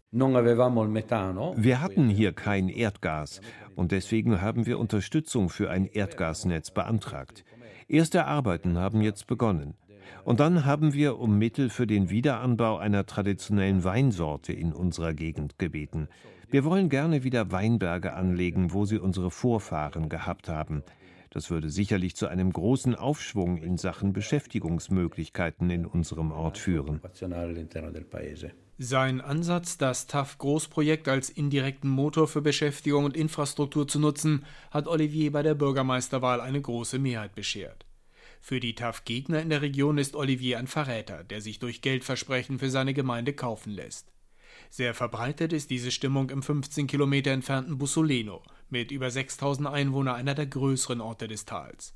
Wir 1.58 1.82
hatten 1.82 2.10
hier 2.10 2.34
kein 2.34 2.68
Erdgas 2.68 3.42
und 3.76 3.92
deswegen 3.92 4.42
haben 4.42 4.66
wir 4.66 4.80
Unterstützung 4.80 5.50
für 5.50 5.70
ein 5.70 5.86
Erdgasnetz 5.86 6.72
beantragt. 6.72 7.46
Erste 7.88 8.26
Arbeiten 8.26 8.78
haben 8.78 9.02
jetzt 9.02 9.28
begonnen. 9.28 9.76
Und 10.24 10.40
dann 10.40 10.66
haben 10.66 10.94
wir 10.94 11.20
um 11.20 11.38
Mittel 11.38 11.70
für 11.70 11.86
den 11.86 12.10
Wiederanbau 12.10 12.78
einer 12.78 13.06
traditionellen 13.06 13.84
Weinsorte 13.84 14.52
in 14.54 14.74
unserer 14.74 15.14
Gegend 15.14 15.60
gebeten. 15.60 16.08
Wir 16.52 16.66
wollen 16.66 16.90
gerne 16.90 17.24
wieder 17.24 17.52
Weinberge 17.52 18.14
anlegen, 18.14 18.74
wo 18.74 18.86
sie 18.86 18.98
unsere 18.98 19.30
Vorfahren 19.30 20.10
gehabt 20.10 20.50
haben. 20.50 20.84
Das 21.30 21.52
würde 21.52 21.70
sicherlich 21.70 22.16
zu 22.16 22.28
einem 22.28 22.52
großen 22.52 22.96
Aufschwung 22.96 23.58
in 23.58 23.78
Sachen 23.78 24.14
Beschäftigungsmöglichkeiten 24.14 25.70
in 25.70 25.86
unserem 25.86 26.32
Ort 26.32 26.58
führen. 26.58 27.02
Sein 28.80 29.22
Ansatz, 29.22 29.78
das 29.78 30.08
TAF-Großprojekt 30.08 31.08
als 31.08 31.30
indirekten 31.30 31.90
Motor 31.90 32.28
für 32.28 32.42
Beschäftigung 32.42 33.06
und 33.06 33.16
Infrastruktur 33.16 33.88
zu 33.88 34.00
nutzen, 34.00 34.44
hat 34.72 34.88
Olivier 34.88 35.32
bei 35.32 35.44
der 35.44 35.54
Bürgermeisterwahl 35.54 36.42
eine 36.42 36.62
große 36.62 36.98
Mehrheit 36.98 37.36
beschert. 37.36 37.86
Für 38.42 38.60
die 38.60 38.74
TAF-Gegner 38.74 39.42
in 39.42 39.50
der 39.50 39.62
Region 39.62 40.00
ist 40.00 40.16
Olivier 40.16 40.58
ein 40.58 40.68
Verräter, 40.68 41.24
der 41.26 41.42
sich 41.42 41.60
durch 41.60 41.82
Geldversprechen 41.82 42.58
für 42.58 42.72
seine 42.72 42.96
Gemeinde 42.96 43.34
kaufen 43.34 43.72
lässt. 43.72 44.08
Sehr 44.70 44.94
verbreitet 44.94 45.52
ist 45.52 45.72
diese 45.72 45.90
Stimmung 45.90 46.30
im 46.30 46.44
15 46.44 46.86
Kilometer 46.86 47.32
entfernten 47.32 47.80
Bussoleno, 47.80 48.44
mit 48.70 48.92
über 48.92 49.10
6000 49.10 49.68
Einwohnern 49.68 50.16
einer 50.16 50.36
der 50.36 50.46
größeren 50.46 51.02
Orte 51.02 51.28
des 51.28 51.46
Tals. 51.46 51.96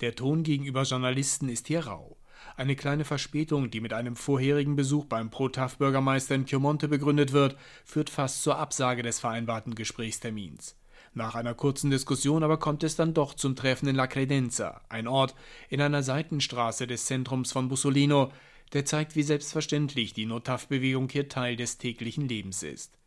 Der 0.00 0.14
Ton 0.14 0.44
gegenüber 0.44 0.84
Journalisten 0.84 1.48
ist 1.48 1.66
hier 1.66 1.86
rau. 1.86 2.16
Eine 2.56 2.76
kleine 2.76 3.04
Verspätung, 3.04 3.70
die 3.70 3.80
mit 3.80 3.92
einem 3.92 4.16
vorherigen 4.16 4.76
Besuch 4.76 5.06
beim 5.06 5.30
Pro-TAF-Bürgermeister 5.30 6.34
in 6.34 6.46
Chiomonte 6.46 6.88
begründet 6.88 7.32
wird, 7.32 7.56
führt 7.84 8.10
fast 8.10 8.42
zur 8.42 8.56
Absage 8.56 9.02
des 9.02 9.20
vereinbarten 9.20 9.74
Gesprächstermins. 9.74 10.76
Nach 11.14 11.34
einer 11.34 11.54
kurzen 11.54 11.90
Diskussion 11.90 12.42
aber 12.42 12.58
kommt 12.58 12.84
es 12.84 12.96
dann 12.96 13.14
doch 13.14 13.34
zum 13.34 13.54
Treffen 13.54 13.88
in 13.88 13.96
La 13.96 14.06
Credenza, 14.06 14.80
ein 14.88 15.06
Ort 15.06 15.34
in 15.68 15.80
einer 15.80 16.02
Seitenstraße 16.02 16.86
des 16.86 17.04
Zentrums 17.06 17.52
von 17.52 17.68
Bussolino, 17.68 18.32
der 18.72 18.84
zeigt, 18.84 19.16
wie 19.16 19.22
selbstverständlich 19.22 20.14
die 20.14 20.26
Notaf-Bewegung 20.26 21.08
hier 21.08 21.28
Teil 21.28 21.56
des 21.56 21.78
täglichen 21.78 22.28
Lebens 22.28 22.62
ist. 22.62 22.98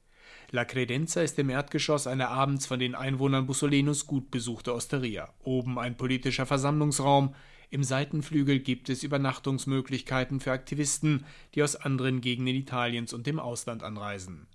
La 0.52 0.64
Credenza 0.64 1.22
ist 1.22 1.40
im 1.40 1.50
Erdgeschoss 1.50 2.08
eine 2.08 2.30
abends 2.30 2.66
von 2.66 2.80
den 2.80 2.96
Einwohnern 2.96 3.48
Bussolinos 3.48 4.06
gut 4.06 4.30
besuchte 4.30 4.74
Osteria. 4.74 5.34
Oben 5.44 5.80
ein 5.80 5.98
politischer 5.98 6.46
Versammlungsraum, 6.46 7.34
im 7.72 7.84
Seitenflügel 7.84 8.60
gibt 8.60 8.90
es 8.90 9.04
Übernachtungsmöglichkeiten 9.04 10.40
für 10.40 10.52
Aktivisten, 10.52 11.26
die 11.56 11.64
aus 11.64 11.76
anderen 11.76 12.22
Gegenden 12.22 12.56
Italiens 12.56 13.12
und 13.12 13.26
dem 13.28 13.40
Ausland 13.40 13.84
anreisen. 13.84 14.48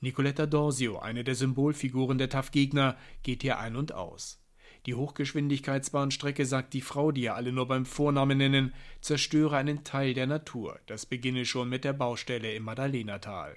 Nicoletta 0.00 0.46
Dorsio, 0.46 0.98
eine 0.98 1.24
der 1.24 1.34
Symbolfiguren 1.34 2.18
der 2.18 2.30
TAF-Gegner, 2.30 2.96
geht 3.22 3.42
hier 3.42 3.58
ein 3.58 3.76
und 3.76 3.92
aus. 3.92 4.43
Die 4.86 4.94
Hochgeschwindigkeitsbahnstrecke, 4.94 6.44
sagt 6.44 6.74
die 6.74 6.82
Frau, 6.82 7.10
die 7.10 7.22
ja 7.22 7.34
alle 7.34 7.52
nur 7.52 7.66
beim 7.66 7.86
Vornamen 7.86 8.38
nennen, 8.38 8.74
zerstöre 9.00 9.56
einen 9.56 9.82
Teil 9.82 10.12
der 10.12 10.26
Natur. 10.26 10.78
Das 10.86 11.06
beginne 11.06 11.46
schon 11.46 11.70
mit 11.70 11.84
der 11.84 11.94
Baustelle 11.94 12.54
im 12.54 12.64
Maddalenatal. 12.64 13.56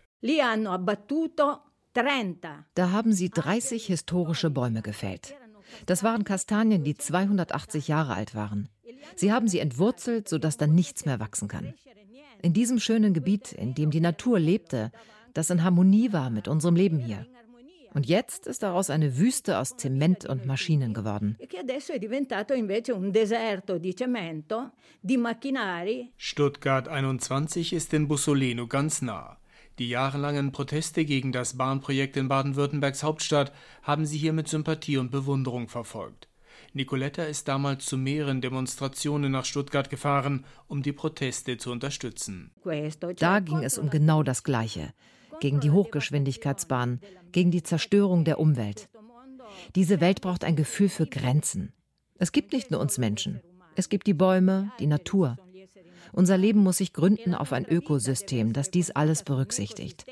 Da 2.76 2.92
haben 2.92 3.12
sie 3.12 3.30
30 3.30 3.86
historische 3.86 4.50
Bäume 4.50 4.82
gefällt. 4.82 5.36
Das 5.86 6.04
waren 6.04 6.24
Kastanien, 6.24 6.84
die 6.84 6.96
280 6.96 7.88
Jahre 7.88 8.14
alt 8.14 8.34
waren. 8.34 8.70
Sie 9.16 9.32
haben 9.34 9.48
sie 9.48 9.60
entwurzelt, 9.60 10.30
sodass 10.30 10.58
da 10.58 10.68
nichts 10.68 11.06
mehr 11.06 11.20
wachsen 11.20 11.48
kann. 11.48 11.74
In 12.42 12.54
diesem 12.54 12.80
schönen 12.80 13.14
Gebiet, 13.14 13.52
in 13.52 13.74
dem 13.74 13.92
die 13.92 14.00
Natur 14.00 14.40
lebte, 14.40 14.92
das 15.34 15.50
in 15.50 15.64
Harmonie 15.64 16.14
war 16.14 16.30
mit 16.30 16.48
unserem 16.48 16.76
Leben 16.76 17.00
hier. 17.00 17.26
Und 17.94 18.06
jetzt 18.06 18.48
ist 18.48 18.63
daraus 18.63 18.89
eine 18.89 19.17
Wüste 19.17 19.58
aus 19.58 19.77
Zement 19.77 20.25
und 20.25 20.46
Maschinen 20.46 20.94
geworden. 20.94 21.38
Stuttgart 26.17 26.88
21 26.88 27.74
ist 27.74 27.94
in 27.94 28.08
Bussoleno 28.08 28.67
ganz 28.67 29.01
nah. 29.01 29.38
Die 29.79 29.89
jahrelangen 29.89 30.51
Proteste 30.51 31.06
gegen 31.06 31.32
das 31.32 31.56
Bahnprojekt 31.58 32.17
in 32.17 32.27
Baden-Württembergs 32.27 33.03
Hauptstadt 33.03 33.51
haben 33.84 34.06
sie 34.06 34.17
hier 34.17 34.34
mit 34.34 34.48
Sympathie 34.48 34.98
und 34.98 35.12
Bewunderung 35.12 35.67
verfolgt. 35.67 36.27
Nicoletta 36.74 37.24
ist 37.24 37.48
damals 37.48 37.86
zu 37.86 37.98
mehreren 37.98 38.41
Demonstrationen 38.41 39.32
nach 39.32 39.46
Stuttgart 39.46 39.89
gefahren, 39.89 40.46
um 40.67 40.82
die 40.82 40.94
Proteste 40.94 41.58
zu 41.58 41.72
unterstützen. 41.72 42.51
Da 43.17 43.39
ging 43.39 43.63
es 43.63 43.77
um 43.77 43.89
genau 43.89 44.24
das 44.24 44.44
Gleiche 44.44 44.94
gegen 45.39 45.60
die 45.60 45.72
Hochgeschwindigkeitsbahn, 45.72 47.00
gegen 47.32 47.51
die 47.51 47.63
Zerstörung 47.63 48.24
der 48.24 48.39
Umwelt. 48.39 48.89
Diese 49.75 50.01
Welt 50.01 50.22
braucht 50.22 50.44
ein 50.44 50.56
Gefühl 50.56 50.89
für 50.89 51.08
Grenzen. 51.08 51.74
Es 52.17 52.32
gibt 52.32 52.53
nicht 52.53 52.72
nur 52.72 52.79
uns 52.79 52.98
Menschen. 52.98 53.41
Es 53.75 53.89
gibt 53.89 54.08
die 54.08 54.13
Bäume, 54.13 54.72
die 54.79 54.88
Natur. 54.88 55.38
Unser 56.13 56.38
Leben 56.38 56.62
muss 56.63 56.77
sich 56.77 56.94
gründen 56.94 57.36
auf 57.36 57.53
ein 57.53 57.65
Ökosystem, 57.65 58.53
das 58.53 58.72
dies 58.72 58.91
alles 58.91 59.24
berücksichtigt. 59.24 60.06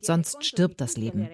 Sonst 0.00 0.44
stirbt 0.44 0.80
das 0.80 0.96
Leben. 0.96 1.28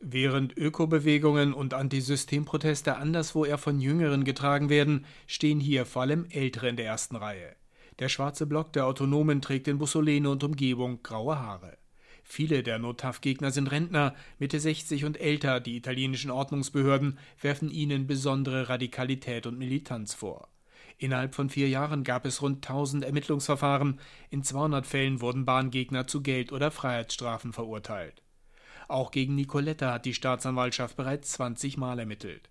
Während 0.00 0.56
Ökobewegungen 0.56 1.52
und 1.52 1.74
Antisystemproteste 1.74 2.96
anderswo 2.96 3.44
eher 3.44 3.58
von 3.58 3.80
Jüngeren 3.80 4.24
getragen 4.24 4.70
werden, 4.70 5.04
stehen 5.26 5.60
hier 5.60 5.84
vor 5.84 6.02
allem 6.02 6.26
Ältere 6.30 6.68
in 6.68 6.76
der 6.76 6.86
ersten 6.86 7.16
Reihe. 7.16 7.56
Der 7.98 8.08
schwarze 8.08 8.46
Block 8.46 8.72
der 8.72 8.86
Autonomen 8.86 9.42
trägt 9.42 9.66
in 9.66 9.78
Bussolene 9.78 10.30
und 10.30 10.44
Umgebung 10.44 11.02
graue 11.02 11.38
Haare. 11.38 11.78
Viele 12.22 12.62
der 12.62 12.78
Notaf-Gegner 12.78 13.50
sind 13.50 13.68
Rentner, 13.68 14.14
Mitte 14.38 14.60
60 14.60 15.04
und 15.04 15.18
älter. 15.18 15.60
Die 15.60 15.76
italienischen 15.76 16.30
Ordnungsbehörden 16.30 17.18
werfen 17.40 17.70
ihnen 17.70 18.06
besondere 18.06 18.68
Radikalität 18.68 19.46
und 19.46 19.58
Militanz 19.58 20.14
vor. 20.14 20.48
Innerhalb 20.98 21.34
von 21.34 21.48
vier 21.48 21.68
Jahren 21.68 22.04
gab 22.04 22.26
es 22.26 22.42
rund 22.42 22.56
1000 22.56 23.04
Ermittlungsverfahren. 23.04 23.98
In 24.30 24.42
200 24.42 24.86
Fällen 24.86 25.20
wurden 25.20 25.44
Bahngegner 25.44 26.06
zu 26.06 26.22
Geld- 26.22 26.52
oder 26.52 26.70
Freiheitsstrafen 26.70 27.52
verurteilt. 27.52 28.22
Auch 28.88 29.10
gegen 29.10 29.34
Nicoletta 29.34 29.92
hat 29.92 30.04
die 30.04 30.14
Staatsanwaltschaft 30.14 30.96
bereits 30.96 31.32
20 31.32 31.78
Mal 31.78 31.98
ermittelt. 31.98 32.50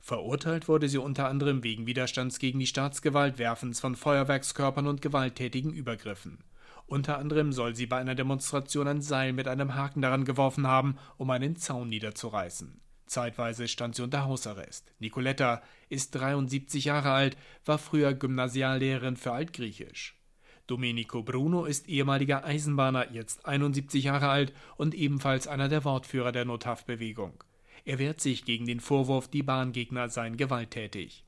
Verurteilt 0.00 0.68
wurde 0.68 0.88
sie 0.88 0.98
unter 0.98 1.28
anderem 1.28 1.62
wegen 1.62 1.86
Widerstands 1.86 2.38
gegen 2.38 2.58
die 2.58 2.66
Staatsgewalt, 2.66 3.38
Werfens 3.38 3.80
von 3.80 3.96
Feuerwerkskörpern 3.96 4.86
und 4.86 5.02
gewalttätigen 5.02 5.72
Übergriffen. 5.72 6.38
Unter 6.86 7.18
anderem 7.18 7.52
soll 7.52 7.74
sie 7.74 7.86
bei 7.86 7.98
einer 7.98 8.14
Demonstration 8.14 8.88
ein 8.88 9.02
Seil 9.02 9.34
mit 9.34 9.46
einem 9.46 9.74
Haken 9.74 10.00
daran 10.00 10.24
geworfen 10.24 10.66
haben, 10.66 10.96
um 11.18 11.28
einen 11.30 11.56
Zaun 11.56 11.90
niederzureißen. 11.90 12.80
Zeitweise 13.04 13.68
stand 13.68 13.94
sie 13.94 14.02
unter 14.02 14.24
Hausarrest. 14.24 14.92
Nicoletta 14.98 15.62
ist 15.88 16.14
73 16.14 16.86
Jahre 16.86 17.10
alt, 17.10 17.36
war 17.64 17.78
früher 17.78 18.14
Gymnasiallehrerin 18.14 19.16
für 19.16 19.32
Altgriechisch. 19.32 20.18
Domenico 20.66 21.22
Bruno 21.22 21.64
ist 21.64 21.88
ehemaliger 21.88 22.44
Eisenbahner, 22.44 23.10
jetzt 23.12 23.46
71 23.46 24.04
Jahre 24.04 24.28
alt 24.28 24.52
und 24.76 24.94
ebenfalls 24.94 25.46
einer 25.46 25.68
der 25.68 25.84
Wortführer 25.84 26.32
der 26.32 26.44
Nothaft-Bewegung. 26.44 27.42
Er 27.88 27.98
wehrt 27.98 28.20
sich 28.20 28.44
gegen 28.44 28.66
den 28.66 28.80
Vorwurf, 28.80 29.28
die 29.28 29.42
Bahngegner 29.42 30.10
seien 30.10 30.36
gewalttätig. 30.36 31.24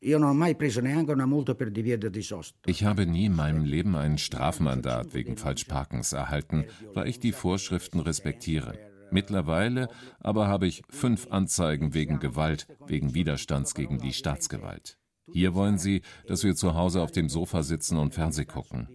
Ich 2.66 2.84
habe 2.84 3.06
nie 3.06 3.24
in 3.24 3.34
meinem 3.34 3.64
Leben 3.64 3.96
ein 3.96 4.18
Strafmandat 4.18 5.14
wegen 5.14 5.38
Falschparkens 5.38 6.12
erhalten, 6.12 6.66
weil 6.92 7.08
ich 7.08 7.18
die 7.18 7.32
Vorschriften 7.32 8.00
respektiere. 8.00 8.78
Mittlerweile 9.10 9.88
aber 10.18 10.48
habe 10.48 10.66
ich 10.66 10.82
fünf 10.90 11.28
Anzeigen 11.30 11.94
wegen 11.94 12.20
Gewalt, 12.20 12.66
wegen 12.86 13.14
Widerstands 13.14 13.74
gegen 13.74 13.96
die 13.96 14.12
Staatsgewalt. 14.12 14.98
Hier 15.32 15.54
wollen 15.54 15.78
sie, 15.78 16.02
dass 16.26 16.44
wir 16.44 16.54
zu 16.54 16.74
Hause 16.74 17.00
auf 17.00 17.10
dem 17.10 17.30
Sofa 17.30 17.62
sitzen 17.62 17.96
und 17.96 18.12
Fernseh 18.12 18.44
gucken. 18.44 18.86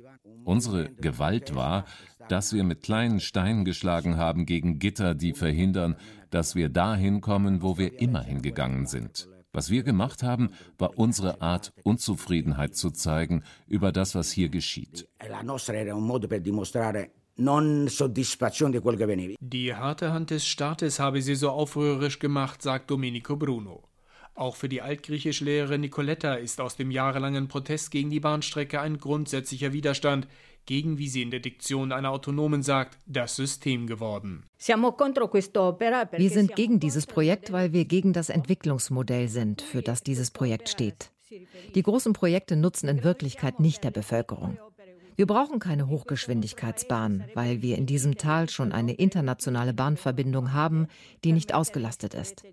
Unsere 0.43 0.93
Gewalt 0.93 1.55
war, 1.55 1.85
dass 2.29 2.53
wir 2.53 2.63
mit 2.63 2.81
kleinen 2.81 3.19
Steinen 3.19 3.65
geschlagen 3.65 4.17
haben 4.17 4.45
gegen 4.45 4.79
Gitter, 4.79 5.15
die 5.15 5.33
verhindern, 5.33 5.95
dass 6.29 6.55
wir 6.55 6.69
dahin 6.69 7.21
kommen, 7.21 7.61
wo 7.61 7.77
wir 7.77 7.99
immer 7.99 8.21
hingegangen 8.21 8.85
sind. 8.85 9.27
Was 9.53 9.69
wir 9.69 9.83
gemacht 9.83 10.21
haben, 10.21 10.49
war 10.77 10.99
unsere 10.99 11.41
Art, 11.41 11.71
Unzufriedenheit 11.83 12.75
zu 12.75 12.91
zeigen 12.91 13.43
über 13.67 13.93
das, 13.93 14.13
was 14.13 14.31
hier 14.31 14.49
geschieht. 14.49 15.07
Die 19.39 19.75
harte 19.75 20.11
Hand 20.11 20.29
des 20.29 20.45
Staates 20.45 20.99
habe 20.99 21.21
sie 21.21 21.35
so 21.35 21.49
aufrührisch 21.51 22.19
gemacht, 22.19 22.61
sagt 22.61 22.91
Domenico 22.91 23.37
Bruno. 23.37 23.83
Auch 24.33 24.57
für 24.57 24.67
die 24.67 24.81
altgriechische 24.81 25.45
Lehrerin 25.45 25.79
Nicoletta 25.79 26.35
ist 26.35 26.59
aus 26.59 26.75
dem 26.75 26.91
jahrelangen 26.91 27.47
Protest 27.47 27.91
gegen 27.91 28.09
die 28.09 28.19
Bahnstrecke 28.19 28.81
ein 28.81 28.97
grundsätzlicher 28.97 29.71
Widerstand 29.71 30.27
gegen, 30.65 30.97
wie 30.97 31.07
sie 31.07 31.21
in 31.21 31.31
der 31.31 31.39
Diktion 31.39 31.91
einer 31.91 32.11
Autonomen 32.11 32.63
sagt, 32.63 32.97
das 33.05 33.35
System 33.35 33.87
geworden. 33.87 34.43
Wir 34.57 36.29
sind 36.29 36.55
gegen 36.55 36.79
dieses 36.79 37.05
Projekt, 37.05 37.51
weil 37.51 37.73
wir 37.73 37.85
gegen 37.85 38.13
das 38.13 38.29
Entwicklungsmodell 38.29 39.27
sind, 39.27 39.61
für 39.61 39.81
das 39.81 40.03
dieses 40.03 40.31
Projekt 40.31 40.69
steht. 40.69 41.11
Die 41.73 41.83
großen 41.83 42.13
Projekte 42.13 42.55
nutzen 42.55 42.87
in 42.87 43.03
Wirklichkeit 43.03 43.59
nicht 43.59 43.83
der 43.83 43.91
Bevölkerung. 43.91 44.57
Wir 45.15 45.25
brauchen 45.25 45.59
keine 45.59 45.87
Hochgeschwindigkeitsbahn, 45.87 47.25
weil 47.33 47.61
wir 47.61 47.77
in 47.77 47.85
diesem 47.85 48.17
Tal 48.17 48.49
schon 48.49 48.71
eine 48.71 48.93
internationale 48.93 49.73
Bahnverbindung 49.73 50.53
haben, 50.53 50.87
die 51.23 51.31
nicht 51.31 51.53
ausgelastet 51.53 52.13
ist. 52.13 52.43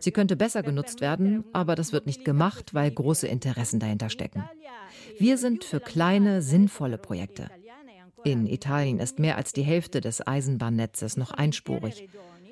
Sie 0.00 0.10
könnte 0.10 0.36
besser 0.36 0.62
genutzt 0.62 1.00
werden, 1.00 1.44
aber 1.52 1.74
das 1.74 1.92
wird 1.92 2.06
nicht 2.06 2.24
gemacht, 2.24 2.74
weil 2.74 2.90
große 2.90 3.26
Interessen 3.26 3.78
dahinter 3.78 4.10
stecken. 4.10 4.44
Wir 5.18 5.38
sind 5.38 5.64
für 5.64 5.80
kleine, 5.80 6.42
sinnvolle 6.42 6.98
Projekte. 6.98 7.48
In 8.24 8.46
Italien 8.46 8.98
ist 8.98 9.18
mehr 9.18 9.36
als 9.36 9.52
die 9.52 9.62
Hälfte 9.62 10.00
des 10.00 10.26
Eisenbahnnetzes 10.26 11.16
noch 11.16 11.32
einspurig. 11.32 12.08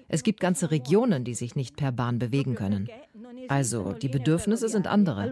Es 0.08 0.24
gibt 0.24 0.40
ganze 0.40 0.72
Regionen, 0.72 1.22
die 1.22 1.34
sich 1.34 1.54
nicht 1.54 1.76
per 1.76 1.92
Bahn 1.92 2.18
bewegen 2.18 2.56
können. 2.56 2.88
Also 3.50 3.94
die 3.94 4.08
Bedürfnisse 4.08 4.68
sind 4.68 4.86
andere. 4.86 5.22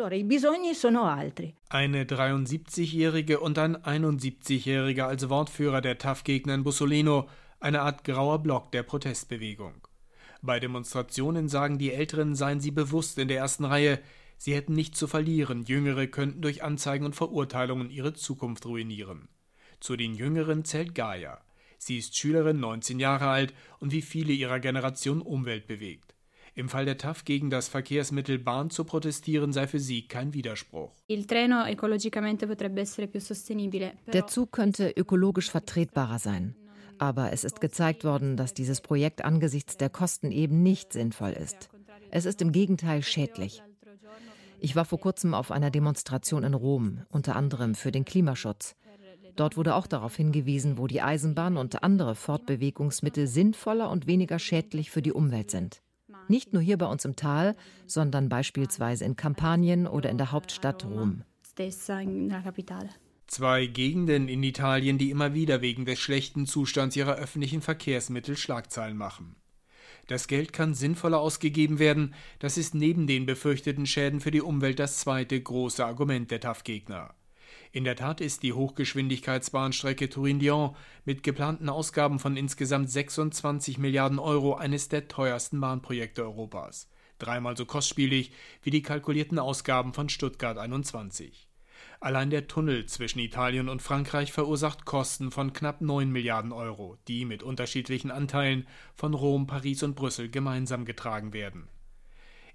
Eine 1.68 2.04
73-Jährige 2.04 3.38
und 3.38 3.58
ein 3.58 3.76
71-Jähriger 3.76 5.04
als 5.04 5.28
Wortführer 5.28 5.80
der 5.80 5.98
TAF-Gegner 5.98 6.54
in 6.54 6.64
Bussolino, 6.64 7.28
eine 7.60 7.82
Art 7.82 8.02
grauer 8.02 8.40
Block 8.40 8.72
der 8.72 8.82
Protestbewegung. 8.82 9.86
Bei 10.42 10.58
Demonstrationen 10.58 11.48
sagen 11.48 11.78
die 11.78 11.92
Älteren, 11.92 12.34
seien 12.34 12.58
sie 12.58 12.72
bewusst 12.72 13.18
in 13.18 13.28
der 13.28 13.38
ersten 13.38 13.64
Reihe, 13.64 14.00
sie 14.36 14.52
hätten 14.52 14.72
nichts 14.72 14.98
zu 14.98 15.06
verlieren, 15.06 15.62
Jüngere 15.62 16.08
könnten 16.08 16.42
durch 16.42 16.64
Anzeigen 16.64 17.04
und 17.04 17.14
Verurteilungen 17.14 17.88
ihre 17.88 18.14
Zukunft 18.14 18.66
ruinieren. 18.66 19.28
Zu 19.78 19.94
den 19.94 20.14
Jüngeren 20.14 20.64
zählt 20.64 20.96
Gaia. 20.96 21.40
Sie 21.78 21.98
ist 21.98 22.16
Schülerin, 22.16 22.58
19 22.58 22.98
Jahre 22.98 23.28
alt 23.28 23.54
und 23.78 23.92
wie 23.92 24.02
viele 24.02 24.32
ihrer 24.32 24.58
Generation 24.58 25.22
umweltbewegt. 25.22 26.16
Im 26.58 26.68
Fall 26.68 26.86
der 26.86 26.98
TAF 26.98 27.24
gegen 27.24 27.50
das 27.50 27.68
Verkehrsmittel 27.68 28.36
Bahn 28.36 28.68
zu 28.68 28.82
protestieren 28.82 29.52
sei 29.52 29.68
für 29.68 29.78
sie 29.78 30.08
kein 30.08 30.34
Widerspruch. 30.34 30.90
Der 34.12 34.26
Zug 34.26 34.50
könnte 34.50 34.90
ökologisch 34.90 35.52
vertretbarer 35.52 36.18
sein. 36.18 36.56
Aber 36.98 37.32
es 37.32 37.44
ist 37.44 37.60
gezeigt 37.60 38.02
worden, 38.02 38.36
dass 38.36 38.54
dieses 38.54 38.80
Projekt 38.80 39.24
angesichts 39.24 39.76
der 39.76 39.88
Kosten 39.88 40.32
eben 40.32 40.64
nicht 40.64 40.92
sinnvoll 40.92 41.30
ist. 41.30 41.68
Es 42.10 42.24
ist 42.24 42.42
im 42.42 42.50
Gegenteil 42.50 43.04
schädlich. 43.04 43.62
Ich 44.58 44.74
war 44.74 44.84
vor 44.84 44.98
kurzem 44.98 45.34
auf 45.34 45.52
einer 45.52 45.70
Demonstration 45.70 46.42
in 46.42 46.54
Rom, 46.54 47.04
unter 47.08 47.36
anderem 47.36 47.76
für 47.76 47.92
den 47.92 48.04
Klimaschutz. 48.04 48.74
Dort 49.36 49.56
wurde 49.56 49.76
auch 49.76 49.86
darauf 49.86 50.16
hingewiesen, 50.16 50.76
wo 50.76 50.88
die 50.88 51.02
Eisenbahn 51.02 51.56
und 51.56 51.84
andere 51.84 52.16
Fortbewegungsmittel 52.16 53.28
sinnvoller 53.28 53.90
und 53.90 54.08
weniger 54.08 54.40
schädlich 54.40 54.90
für 54.90 55.02
die 55.02 55.12
Umwelt 55.12 55.52
sind. 55.52 55.82
Nicht 56.28 56.52
nur 56.52 56.62
hier 56.62 56.76
bei 56.76 56.86
uns 56.86 57.04
im 57.04 57.16
Tal, 57.16 57.56
sondern 57.86 58.28
beispielsweise 58.28 59.04
in 59.04 59.16
Kampanien 59.16 59.86
oder 59.86 60.10
in 60.10 60.18
der 60.18 60.30
Hauptstadt 60.30 60.84
Rom. 60.84 61.22
Zwei 63.26 63.66
Gegenden 63.66 64.28
in 64.28 64.42
Italien, 64.42 64.98
die 64.98 65.10
immer 65.10 65.34
wieder 65.34 65.60
wegen 65.60 65.84
des 65.84 65.98
schlechten 65.98 66.46
Zustands 66.46 66.96
ihrer 66.96 67.16
öffentlichen 67.16 67.60
Verkehrsmittel 67.60 68.36
Schlagzeilen 68.36 68.96
machen. 68.96 69.36
Das 70.06 70.28
Geld 70.28 70.54
kann 70.54 70.74
sinnvoller 70.74 71.18
ausgegeben 71.18 71.78
werden, 71.78 72.14
das 72.38 72.56
ist 72.56 72.74
neben 72.74 73.06
den 73.06 73.26
befürchteten 73.26 73.84
Schäden 73.84 74.20
für 74.20 74.30
die 74.30 74.40
Umwelt 74.40 74.78
das 74.78 74.98
zweite 74.98 75.38
große 75.38 75.84
Argument 75.84 76.30
der 76.30 76.40
TAF-Gegner. 76.40 77.14
In 77.70 77.84
der 77.84 77.96
Tat 77.96 78.20
ist 78.20 78.42
die 78.42 78.54
Hochgeschwindigkeitsbahnstrecke 78.54 80.08
Turin-Lyon 80.08 80.74
mit 81.04 81.22
geplanten 81.22 81.68
Ausgaben 81.68 82.18
von 82.18 82.36
insgesamt 82.36 82.90
26 82.90 83.78
Milliarden 83.78 84.18
Euro 84.18 84.54
eines 84.54 84.88
der 84.88 85.08
teuersten 85.08 85.60
Bahnprojekte 85.60 86.22
Europas. 86.22 86.88
Dreimal 87.18 87.56
so 87.56 87.66
kostspielig 87.66 88.32
wie 88.62 88.70
die 88.70 88.82
kalkulierten 88.82 89.38
Ausgaben 89.38 89.92
von 89.92 90.08
Stuttgart 90.08 90.56
21. 90.56 91.48
Allein 92.00 92.30
der 92.30 92.46
Tunnel 92.46 92.86
zwischen 92.86 93.18
Italien 93.18 93.68
und 93.68 93.82
Frankreich 93.82 94.32
verursacht 94.32 94.84
Kosten 94.84 95.30
von 95.30 95.52
knapp 95.52 95.80
9 95.80 96.10
Milliarden 96.10 96.52
Euro, 96.52 96.96
die 97.08 97.24
mit 97.24 97.42
unterschiedlichen 97.42 98.10
Anteilen 98.10 98.66
von 98.94 99.14
Rom, 99.14 99.46
Paris 99.46 99.82
und 99.82 99.94
Brüssel 99.94 100.30
gemeinsam 100.30 100.84
getragen 100.84 101.32
werden. 101.32 101.68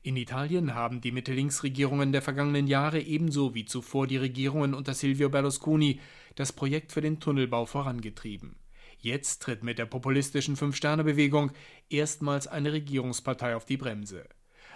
In 0.06 0.18
Italien 0.18 0.76
haben 0.76 1.00
die 1.00 1.14
Mitte-Links-Regierungen 1.14 2.12
der 2.12 2.22
vergangenen 2.22 2.68
Jahre 2.68 3.00
ebenso 3.00 3.56
wie 3.56 3.64
zuvor 3.64 4.06
die 4.06 4.18
Regierungen 4.18 4.74
unter 4.74 4.94
Silvio 4.94 5.30
Berlusconi 5.30 6.02
das 6.36 6.52
Projekt 6.52 6.92
für 6.92 7.00
den 7.00 7.22
Tunnelbau 7.22 7.66
vorangetrieben. 7.66 8.58
Jetzt 9.00 9.42
tritt 9.42 9.64
mit 9.64 9.80
der 9.80 9.86
populistischen 9.86 10.58
Fünf-Sterne-Bewegung 10.58 11.52
erstmals 11.90 12.48
eine 12.48 12.74
Regierungspartei 12.74 13.56
auf 13.56 13.64
die 13.66 13.78
Bremse. 13.78 14.28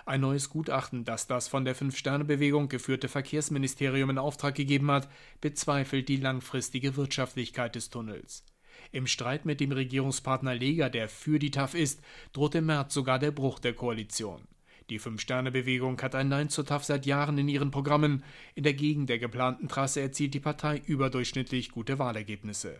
Ein 0.05 0.21
neues 0.21 0.49
Gutachten, 0.49 1.03
das 1.03 1.27
das 1.27 1.49
von 1.49 1.65
der 1.65 1.75
Fünf-Sterne-Bewegung 1.75 2.69
geführte 2.69 3.09
Verkehrsministerium 3.09 4.09
in 4.11 4.19
Auftrag 4.19 4.55
gegeben 4.55 4.89
hat, 4.91 5.09
bezweifelt 5.41 6.07
die 6.07 6.15
langfristige 6.15 6.95
Wirtschaftlichkeit 6.95 7.75
des 7.75 7.89
Tunnels. 7.89 8.45
Im 8.93 9.07
Streit 9.07 9.43
mit 9.43 9.59
dem 9.59 9.73
Regierungspartner 9.73 10.55
Lega, 10.55 10.87
der 10.87 11.09
für 11.09 11.37
die 11.37 11.51
TAF 11.51 11.73
ist, 11.73 11.99
droht 12.31 12.55
im 12.55 12.67
März 12.67 12.93
sogar 12.93 13.19
der 13.19 13.31
Bruch 13.31 13.59
der 13.59 13.73
Koalition. 13.73 14.47
Die 14.89 14.99
Fünf-Sterne-Bewegung 14.99 16.01
hat 16.01 16.15
ein 16.15 16.29
Nein 16.29 16.49
zur 16.49 16.65
TAF 16.65 16.85
seit 16.85 17.05
Jahren 17.05 17.37
in 17.37 17.49
ihren 17.49 17.71
Programmen. 17.71 18.23
In 18.55 18.63
der 18.63 18.73
Gegend 18.73 19.09
der 19.09 19.19
geplanten 19.19 19.67
Trasse 19.67 19.99
erzielt 19.99 20.33
die 20.33 20.39
Partei 20.39 20.81
überdurchschnittlich 20.85 21.71
gute 21.71 21.99
Wahlergebnisse. 21.99 22.79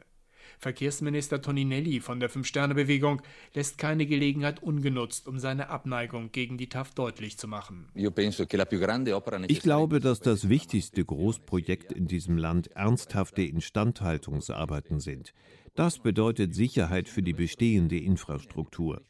Verkehrsminister 0.60 1.42
Toninelli 1.42 2.00
von 2.00 2.22
der 2.22 2.30
Fünf-Sterne-Bewegung 2.30 3.22
lässt 3.54 3.78
keine 3.78 4.06
Gelegenheit 4.06 4.64
ungenutzt, 4.64 5.28
um 5.28 5.38
seine 5.38 5.70
Abneigung 5.70 6.32
gegen 6.32 6.58
die 6.58 6.70
TAF 6.70 6.94
deutlich 6.94 7.38
zu 7.38 7.50
machen. 7.50 7.90
Ich 7.94 9.60
glaube, 9.60 10.00
dass 10.00 10.20
das 10.22 10.50
wichtigste 10.50 11.04
Großprojekt 11.04 11.92
in 11.92 12.08
diesem 12.08 12.38
Land 12.38 12.68
ernsthafte 12.68 13.44
Instandhaltungsarbeiten 13.44 15.02
sind. 15.02 15.34
Das 15.76 16.00
bedeutet 16.00 16.56
Sicherheit 16.56 17.08
für 17.08 17.22
die 17.22 17.34
bestehende 17.34 18.00
Infrastruktur. 18.00 19.02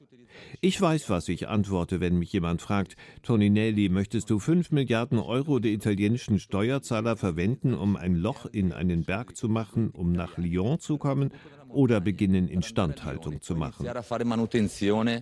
Ich 0.61 0.79
weiß, 0.79 1.09
was 1.09 1.29
ich 1.29 1.47
antworte, 1.47 1.99
wenn 1.99 2.17
mich 2.17 2.33
jemand 2.33 2.61
fragt, 2.61 2.95
Toninelli, 3.23 3.89
möchtest 3.89 4.29
du 4.29 4.39
5 4.39 4.71
Milliarden 4.71 5.19
Euro 5.19 5.59
der 5.59 5.71
italienischen 5.71 6.39
Steuerzahler 6.39 7.15
verwenden, 7.15 7.73
um 7.73 7.95
ein 7.95 8.15
Loch 8.15 8.45
in 8.45 8.73
einen 8.73 9.03
Berg 9.03 9.35
zu 9.35 9.49
machen, 9.49 9.91
um 9.91 10.13
nach 10.13 10.37
Lyon 10.37 10.79
zu 10.79 10.97
kommen, 10.97 11.31
oder 11.69 11.99
beginnen 11.99 12.47
Instandhaltung 12.47 13.41
zu 13.41 13.55
machen? 13.55 13.85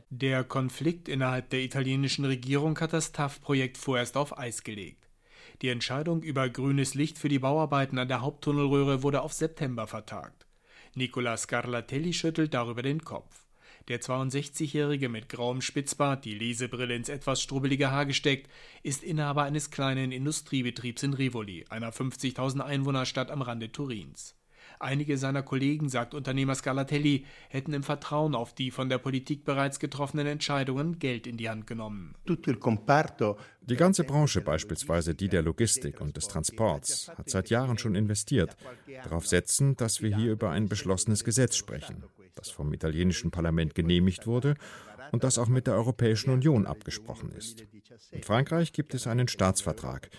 Der 0.09 0.43
Konflikt 0.43 1.09
innerhalb 1.09 1.49
der 1.49 1.61
italienischen 1.61 2.25
Regierung 2.25 2.79
hat 2.79 2.93
das 2.93 3.11
TAF-Projekt 3.11 3.77
vorerst 3.77 4.17
auf 4.17 4.37
Eis 4.37 4.63
gelegt. 4.63 5.09
Die 5.61 5.69
Entscheidung 5.69 6.21
über 6.21 6.49
grünes 6.49 6.95
Licht 6.95 7.17
für 7.17 7.29
die 7.29 7.39
Bauarbeiten 7.39 7.97
an 7.97 8.07
der 8.07 8.21
Haupttunnelröhre 8.21 9.03
wurde 9.03 9.21
auf 9.21 9.33
September 9.33 9.87
vertagt. 9.87 10.45
Nicola 10.95 11.37
Scarlatelli 11.37 12.13
schüttelt 12.13 12.53
darüber 12.53 12.81
den 12.81 13.03
Kopf. 13.03 13.44
Der 13.87 14.01
62-Jährige 14.01 15.09
mit 15.09 15.29
grauem 15.29 15.61
Spitzbart, 15.61 16.25
die 16.25 16.33
Lesebrille 16.33 16.95
ins 16.95 17.07
etwas 17.07 17.39
strubbelige 17.39 17.91
Haar 17.91 18.07
gesteckt, 18.07 18.49
ist 18.81 19.03
Inhaber 19.03 19.43
eines 19.43 19.69
kleinen 19.69 20.11
Industriebetriebs 20.11 21.03
in 21.03 21.13
Rivoli, 21.13 21.65
einer 21.69 21.91
50.000 21.91 22.61
Einwohnerstadt 22.61 23.29
am 23.29 23.43
Rande 23.43 23.71
Turins. 23.71 24.35
Einige 24.79 25.19
seiner 25.19 25.43
Kollegen, 25.43 25.87
sagt 25.89 26.15
Unternehmer 26.15 26.55
Scarlatelli, 26.55 27.25
hätten 27.49 27.73
im 27.73 27.83
Vertrauen 27.83 28.33
auf 28.33 28.55
die 28.55 28.71
von 28.71 28.89
der 28.89 28.97
Politik 28.97 29.45
bereits 29.45 29.79
getroffenen 29.79 30.27
Entscheidungen 30.27 30.97
Geld 30.97 31.27
in 31.27 31.37
die 31.37 31.49
Hand 31.49 31.67
genommen. 31.67 32.15
Die 32.27 33.75
ganze 33.75 34.03
Branche, 34.03 34.41
beispielsweise 34.41 35.15
die 35.15 35.29
der 35.29 35.43
Logistik 35.43 36.01
und 36.01 36.17
des 36.17 36.27
Transports, 36.27 37.09
hat 37.15 37.29
seit 37.29 37.51
Jahren 37.51 37.77
schon 37.77 37.95
investiert, 37.95 38.57
darauf 39.03 39.27
setzen, 39.27 39.75
dass 39.75 40.01
wir 40.01 40.15
hier 40.15 40.31
über 40.31 40.49
ein 40.49 40.67
beschlossenes 40.67 41.23
Gesetz 41.23 41.55
sprechen. 41.55 42.03
Das 42.35 42.49
vom 42.49 42.73
italienischen 42.73 43.31
Parlament 43.31 43.75
genehmigt 43.75 44.27
wurde 44.27 44.55
und 45.11 45.23
das 45.23 45.37
auch 45.37 45.47
mit 45.47 45.67
der 45.67 45.75
Europäischen 45.75 46.29
Union 46.29 46.65
abgesprochen 46.65 47.31
ist. 47.31 47.65
In 48.11 48.23
Frankreich 48.23 48.73
gibt 48.73 48.93
es 48.93 49.07
einen 49.07 49.27
Staatsvertrag. 49.27 50.09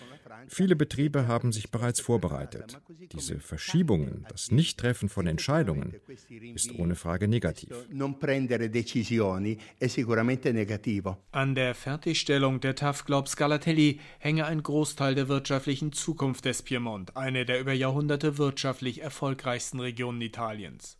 Viele 0.47 0.75
Betriebe 0.75 1.27
haben 1.27 1.51
sich 1.51 1.71
bereits 1.71 1.99
vorbereitet. 1.99 2.79
Diese 3.11 3.39
Verschiebungen, 3.39 4.25
das 4.29 4.51
Nichttreffen 4.51 5.09
von 5.09 5.27
Entscheidungen, 5.27 5.95
ist 6.53 6.73
ohne 6.77 6.95
Frage 6.95 7.27
negativ. 7.27 7.69
An 11.31 11.55
der 11.55 11.75
Fertigstellung 11.75 12.59
der 12.59 12.75
TAF 12.75 13.05
glaubt 13.05 13.29
Scalatelli 13.29 13.99
hänge 14.19 14.45
ein 14.45 14.63
Großteil 14.63 15.15
der 15.15 15.27
wirtschaftlichen 15.27 15.91
Zukunft 15.91 16.45
des 16.45 16.61
Piemont, 16.61 17.15
eine 17.17 17.45
der 17.45 17.59
über 17.59 17.73
Jahrhunderte 17.73 18.37
wirtschaftlich 18.37 19.01
erfolgreichsten 19.01 19.79
Regionen 19.79 20.21
Italiens. 20.21 20.97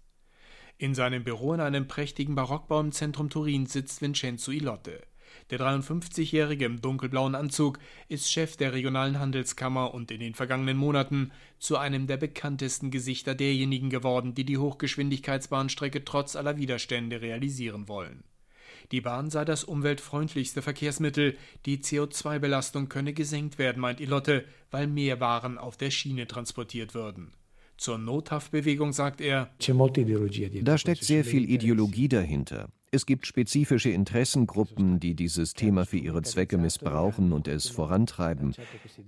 In 0.79 0.93
seinem 0.93 1.23
Büro 1.23 1.53
in 1.53 1.59
einem 1.59 1.87
prächtigen 1.87 2.35
Barockbau 2.35 2.79
im 2.79 2.91
Zentrum 2.91 3.31
Turins 3.31 3.73
sitzt 3.73 4.03
Vincenzo 4.03 4.51
Ilotte. 4.51 5.01
Der 5.49 5.59
53-Jährige 5.59 6.65
im 6.65 6.81
dunkelblauen 6.81 7.33
Anzug 7.33 7.79
ist 8.09 8.31
Chef 8.31 8.57
der 8.57 8.73
regionalen 8.73 9.19
Handelskammer 9.19 9.93
und 9.93 10.11
in 10.11 10.19
den 10.19 10.35
vergangenen 10.35 10.77
Monaten 10.77 11.31
zu 11.57 11.77
einem 11.77 12.05
der 12.05 12.17
bekanntesten 12.17 12.91
Gesichter 12.91 13.33
derjenigen 13.33 13.89
geworden, 13.89 14.35
die 14.35 14.45
die 14.45 14.59
Hochgeschwindigkeitsbahnstrecke 14.59 16.05
trotz 16.05 16.35
aller 16.35 16.57
Widerstände 16.57 17.21
realisieren 17.21 17.87
wollen. 17.87 18.23
Die 18.91 19.01
Bahn 19.01 19.31
sei 19.31 19.45
das 19.45 19.63
umweltfreundlichste 19.63 20.61
Verkehrsmittel, 20.61 21.37
die 21.65 21.79
CO2-Belastung 21.79 22.87
könne 22.87 23.13
gesenkt 23.13 23.57
werden, 23.57 23.81
meint 23.81 23.99
Ilotte, 23.99 24.45
weil 24.69 24.85
mehr 24.85 25.19
Waren 25.19 25.57
auf 25.57 25.75
der 25.75 25.89
Schiene 25.89 26.27
transportiert 26.27 26.93
würden. 26.93 27.33
Zur 27.77 27.99
Nothaftbewegung 27.99 28.91
sagt 28.91 29.21
er, 29.21 29.49
da 29.59 30.77
steckt 30.77 31.03
sehr 31.03 31.23
viel 31.23 31.49
Ideologie 31.49 32.07
dahinter. 32.07 32.69
Es 32.89 33.05
gibt 33.05 33.27
spezifische 33.27 33.89
Interessengruppen, 33.89 34.99
die 34.99 35.13
dieses 35.13 35.53
Thema 35.53 35.85
für 35.85 35.97
ihre 35.97 36.21
Zwecke 36.23 36.57
missbrauchen 36.57 37.33
und 37.33 37.47
es 37.47 37.69
vorantreiben. 37.69 38.55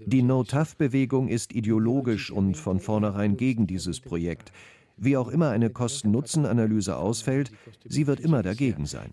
Die 0.06 0.22
No-Tough-Bewegung 0.22 1.30
ist 1.30 1.56
ideologisch 1.56 2.30
und 2.30 2.58
von 2.58 2.80
vornherein 2.80 3.38
gegen 3.38 3.68
dieses 3.68 4.02
Projekt. 4.02 4.52
Wie 4.98 5.16
auch 5.16 5.30
immer 5.30 5.50
eine 5.50 5.70
Kosten-Nutzen-Analyse 5.70 6.98
ausfällt, 6.98 7.52
sie 7.86 8.06
wird 8.06 8.20
immer 8.20 8.44
dagegen 8.44 8.86
sein. 8.86 9.12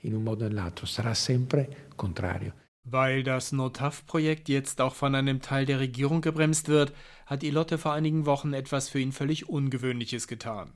Weil 2.88 3.25
das 3.25 3.51
NOTAF-Projekt 3.51 4.49
jetzt 4.49 4.81
auch 4.81 4.94
von 4.94 5.16
einem 5.16 5.42
Teil 5.42 5.66
der 5.66 5.81
Regierung 5.81 6.20
gebremst 6.20 6.68
wird, 6.68 6.92
hat 7.27 7.42
Ilotte 7.42 7.79
vor 7.79 7.92
einigen 7.92 8.27
Wochen 8.27 8.53
etwas 8.53 8.88
für 8.88 9.01
ihn 9.01 9.11
völlig 9.11 9.49
Ungewöhnliches 9.49 10.29
getan. 10.29 10.70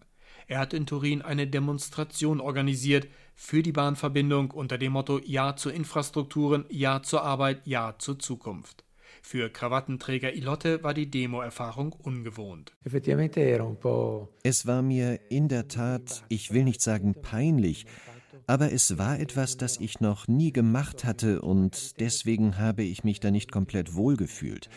Er 0.49 0.59
hat 0.59 0.75
in 0.75 0.87
Turin 0.87 1.23
eine 1.23 1.47
Demonstration 1.47 2.41
organisiert 2.41 3.07
für 3.37 3.63
die 3.63 3.71
Bahnverbindung 3.71 4.51
unter 4.51 4.77
dem 4.77 4.91
Motto 4.91 5.21
Ja 5.25 5.55
zu 5.55 5.71
Infrastrukturen, 5.71 6.65
Ja 6.69 7.01
zur 7.05 7.23
Arbeit, 7.23 7.61
Ja 7.65 7.95
zur 7.97 8.19
Zukunft. 8.19 8.83
Für 9.23 9.49
Krawattenträger 9.49 10.33
Ilotte 10.35 10.83
war 10.83 10.95
die 10.95 11.09
Demo-Erfahrung 11.09 11.93
ungewohnt. 11.93 12.73
Es 14.43 14.67
war 14.67 14.83
mir 14.83 15.21
in 15.31 15.49
der 15.49 15.69
Tat, 15.69 16.25
ich 16.29 16.53
will 16.53 16.65
nicht 16.65 16.81
sagen 16.81 17.15
peinlich, 17.23 17.87
aber 18.51 18.73
es 18.73 18.99
war 18.99 19.21
etwas, 19.21 19.59
das 19.59 19.79
ich 19.79 20.01
noch 20.01 20.27
nie 20.27 20.53
gemacht 20.53 21.05
hatte 21.05 21.41
und 21.41 22.01
deswegen 22.01 22.59
habe 22.59 22.83
ich 22.83 23.05
mich 23.05 23.21
da 23.21 23.31
nicht 23.31 23.53
komplett 23.53 23.95
wohlgefühlt. 23.95 24.69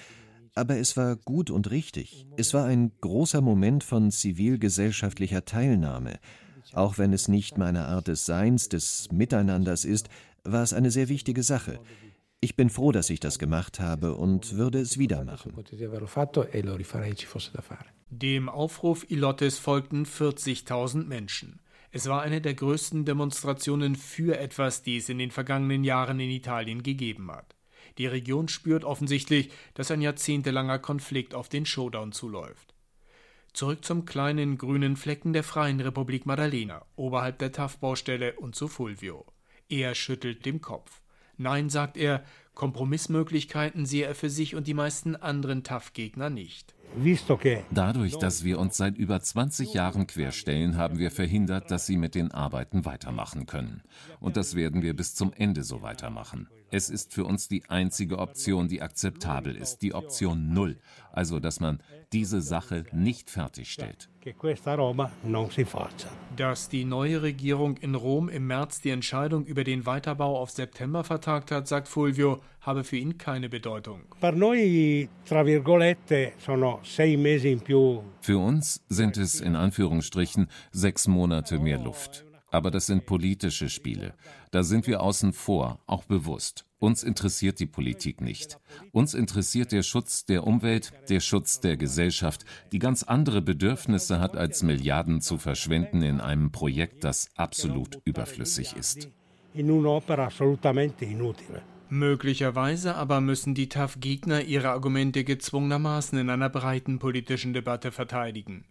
Aber 0.53 0.77
es 0.77 0.95
war 0.95 1.15
gut 1.15 1.49
und 1.49 1.71
richtig. 1.71 2.27
Es 2.37 2.53
war 2.53 2.65
ein 2.65 2.91
großer 3.01 3.41
Moment 3.41 3.83
von 3.83 4.11
zivilgesellschaftlicher 4.11 5.45
Teilnahme. 5.45 6.19
Auch 6.73 6.99
wenn 6.99 7.13
es 7.13 7.27
nicht 7.27 7.57
meine 7.57 7.85
Art 7.85 8.09
des 8.09 8.27
Seins, 8.27 8.69
des 8.69 9.11
Miteinanders 9.11 9.85
ist, 9.85 10.07
war 10.43 10.61
es 10.61 10.73
eine 10.73 10.91
sehr 10.91 11.09
wichtige 11.09 11.41
Sache. 11.41 11.79
Ich 12.41 12.55
bin 12.55 12.69
froh, 12.69 12.91
dass 12.91 13.09
ich 13.09 13.21
das 13.21 13.39
gemacht 13.39 13.79
habe 13.79 14.13
und 14.13 14.55
würde 14.55 14.81
es 14.81 14.99
wieder 14.99 15.23
machen. 15.23 15.51
Dem 18.11 18.49
Aufruf 18.49 19.09
Ilottes 19.09 19.57
folgten 19.57 20.05
40.000 20.05 21.05
Menschen. 21.05 21.62
Es 21.95 22.09
war 22.09 22.23
eine 22.23 22.41
der 22.41 22.55
größten 22.55 23.05
Demonstrationen 23.05 23.95
für 23.95 24.39
etwas, 24.39 24.81
die 24.81 24.97
es 24.97 25.09
in 25.09 25.19
den 25.19 25.29
vergangenen 25.29 25.83
Jahren 25.83 26.19
in 26.19 26.31
Italien 26.31 26.81
gegeben 26.81 27.31
hat. 27.31 27.55
Die 27.99 28.07
Region 28.07 28.47
spürt 28.47 28.83
offensichtlich, 28.83 29.51
dass 29.75 29.91
ein 29.91 30.01
jahrzehntelanger 30.01 30.79
Konflikt 30.79 31.35
auf 31.35 31.49
den 31.49 31.67
Showdown 31.67 32.11
zuläuft. 32.11 32.73
Zurück 33.53 33.85
zum 33.85 34.05
kleinen 34.05 34.57
grünen 34.57 34.97
Flecken 34.97 35.33
der 35.33 35.43
Freien 35.43 35.79
Republik 35.79 36.25
Maddalena, 36.25 36.83
oberhalb 36.95 37.37
der 37.37 37.51
TAF-Baustelle 37.51 38.37
und 38.37 38.55
zu 38.55 38.67
Fulvio. 38.67 39.27
Er 39.69 39.93
schüttelt 39.93 40.47
den 40.47 40.61
Kopf. 40.61 40.99
Nein, 41.37 41.69
sagt 41.69 41.95
er, 41.97 42.25
Kompromissmöglichkeiten 42.55 43.85
sehe 43.85 44.07
er 44.07 44.15
für 44.15 44.31
sich 44.31 44.55
und 44.55 44.65
die 44.65 44.73
meisten 44.73 45.15
anderen 45.15 45.63
TAF-Gegner 45.63 46.31
nicht. 46.31 46.73
Dadurch, 47.71 48.17
dass 48.17 48.43
wir 48.43 48.59
uns 48.59 48.77
seit 48.77 48.97
über 48.97 49.19
20 49.19 49.73
Jahren 49.73 50.05
querstellen, 50.05 50.77
haben 50.77 50.99
wir 50.99 51.11
verhindert, 51.11 51.71
dass 51.71 51.85
sie 51.85 51.97
mit 51.97 52.15
den 52.15 52.31
Arbeiten 52.31 52.85
weitermachen 52.85 53.45
können. 53.45 53.81
Und 54.19 54.37
das 54.37 54.55
werden 54.55 54.81
wir 54.81 54.95
bis 54.95 55.15
zum 55.15 55.33
Ende 55.33 55.63
so 55.63 55.81
weitermachen. 55.81 56.47
Es 56.69 56.89
ist 56.89 57.13
für 57.13 57.25
uns 57.25 57.47
die 57.47 57.69
einzige 57.69 58.17
Option, 58.17 58.67
die 58.67 58.81
akzeptabel 58.81 59.55
ist, 59.55 59.83
die 59.83 59.93
Option 59.93 60.53
Null, 60.53 60.79
also 61.11 61.39
dass 61.39 61.59
man 61.59 61.81
diese 62.11 62.41
Sache 62.41 62.85
nicht 62.91 63.29
fertigstellt. 63.29 64.09
Dass 66.35 66.69
die 66.69 66.85
neue 66.85 67.21
Regierung 67.21 67.77
in 67.77 67.95
Rom 67.95 68.29
im 68.29 68.47
März 68.47 68.81
die 68.81 68.91
Entscheidung 68.91 69.45
über 69.45 69.63
den 69.63 69.85
Weiterbau 69.85 70.39
auf 70.39 70.49
September 70.49 71.03
vertagt 71.03 71.51
hat, 71.51 71.67
sagt 71.67 71.87
Fulvio, 71.87 72.41
habe 72.63 72.83
für 72.83 72.97
ihn 72.97 73.17
keine 73.17 73.49
Bedeutung. 73.49 74.01
Für 78.21 78.37
uns 78.37 78.83
sind 78.89 79.17
es 79.17 79.41
in 79.41 79.55
Anführungsstrichen 79.55 80.47
sechs 80.71 81.07
Monate 81.07 81.59
mehr 81.59 81.77
Luft. 81.77 82.25
Aber 82.51 82.71
das 82.71 82.85
sind 82.85 83.05
politische 83.05 83.67
Spiele. 83.67 84.13
Da 84.51 84.63
sind 84.63 84.87
wir 84.87 85.01
außen 85.01 85.33
vor, 85.33 85.79
auch 85.87 86.03
bewusst. 86.05 86.65
Uns 86.77 87.01
interessiert 87.01 87.59
die 87.59 87.65
Politik 87.65 88.21
nicht. 88.21 88.59
Uns 88.91 89.13
interessiert 89.13 89.71
der 89.71 89.83
Schutz 89.83 90.25
der 90.25 90.45
Umwelt, 90.45 90.91
der 91.09 91.19
Schutz 91.19 91.61
der 91.61 91.77
Gesellschaft, 91.77 92.45
die 92.71 92.79
ganz 92.79 93.03
andere 93.03 93.41
Bedürfnisse 93.41 94.19
hat, 94.19 94.35
als 94.35 94.63
Milliarden 94.63 95.21
zu 95.21 95.37
verschwenden 95.37 96.01
in 96.03 96.21
einem 96.21 96.51
Projekt, 96.51 97.03
das 97.03 97.29
absolut 97.35 97.99
überflüssig 98.05 98.75
ist. 98.75 99.09
Möglicherweise 101.89 102.95
aber 102.95 103.21
müssen 103.21 103.53
die 103.53 103.69
TAF-Gegner 103.69 104.41
ihre 104.41 104.69
Argumente 104.69 105.23
gezwungenermaßen 105.23 106.17
in 106.17 106.29
einer 106.29 106.49
breiten 106.49 106.99
politischen 106.99 107.53
Debatte 107.53 107.91
verteidigen 107.91 108.65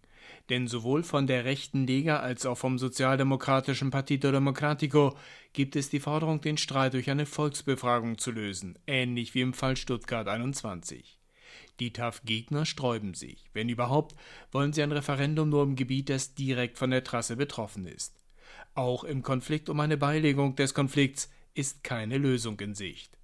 denn 0.49 0.67
sowohl 0.67 1.03
von 1.03 1.27
der 1.27 1.45
rechten 1.45 1.87
Lega 1.87 2.19
als 2.19 2.45
auch 2.45 2.57
vom 2.57 2.77
sozialdemokratischen 2.77 3.91
Partito 3.91 4.31
Democratico 4.31 5.17
gibt 5.53 5.75
es 5.75 5.89
die 5.89 5.99
Forderung, 5.99 6.41
den 6.41 6.57
Streit 6.57 6.93
durch 6.93 7.09
eine 7.09 7.25
Volksbefragung 7.25 8.17
zu 8.17 8.31
lösen, 8.31 8.77
ähnlich 8.87 9.33
wie 9.35 9.41
im 9.41 9.53
Fall 9.53 9.77
Stuttgart 9.77 10.27
21. 10.27 11.19
Die 11.79 11.93
TAF-Gegner 11.93 12.65
sträuben 12.65 13.13
sich. 13.13 13.45
Wenn 13.53 13.69
überhaupt, 13.69 14.15
wollen 14.51 14.73
sie 14.73 14.83
ein 14.83 14.91
Referendum 14.91 15.49
nur 15.49 15.63
im 15.63 15.75
Gebiet, 15.75 16.09
das 16.09 16.35
direkt 16.35 16.77
von 16.77 16.91
der 16.91 17.03
Trasse 17.03 17.35
betroffen 17.35 17.87
ist. 17.87 18.15
Auch 18.75 19.03
im 19.03 19.21
Konflikt 19.21 19.69
um 19.69 19.79
eine 19.79 19.97
Beilegung 19.97 20.55
des 20.55 20.73
Konflikts 20.73 21.29
ist 21.53 21.83
keine 21.83 22.17
Lösung 22.17 22.59
in 22.59 22.75
Sicht. 22.75 23.17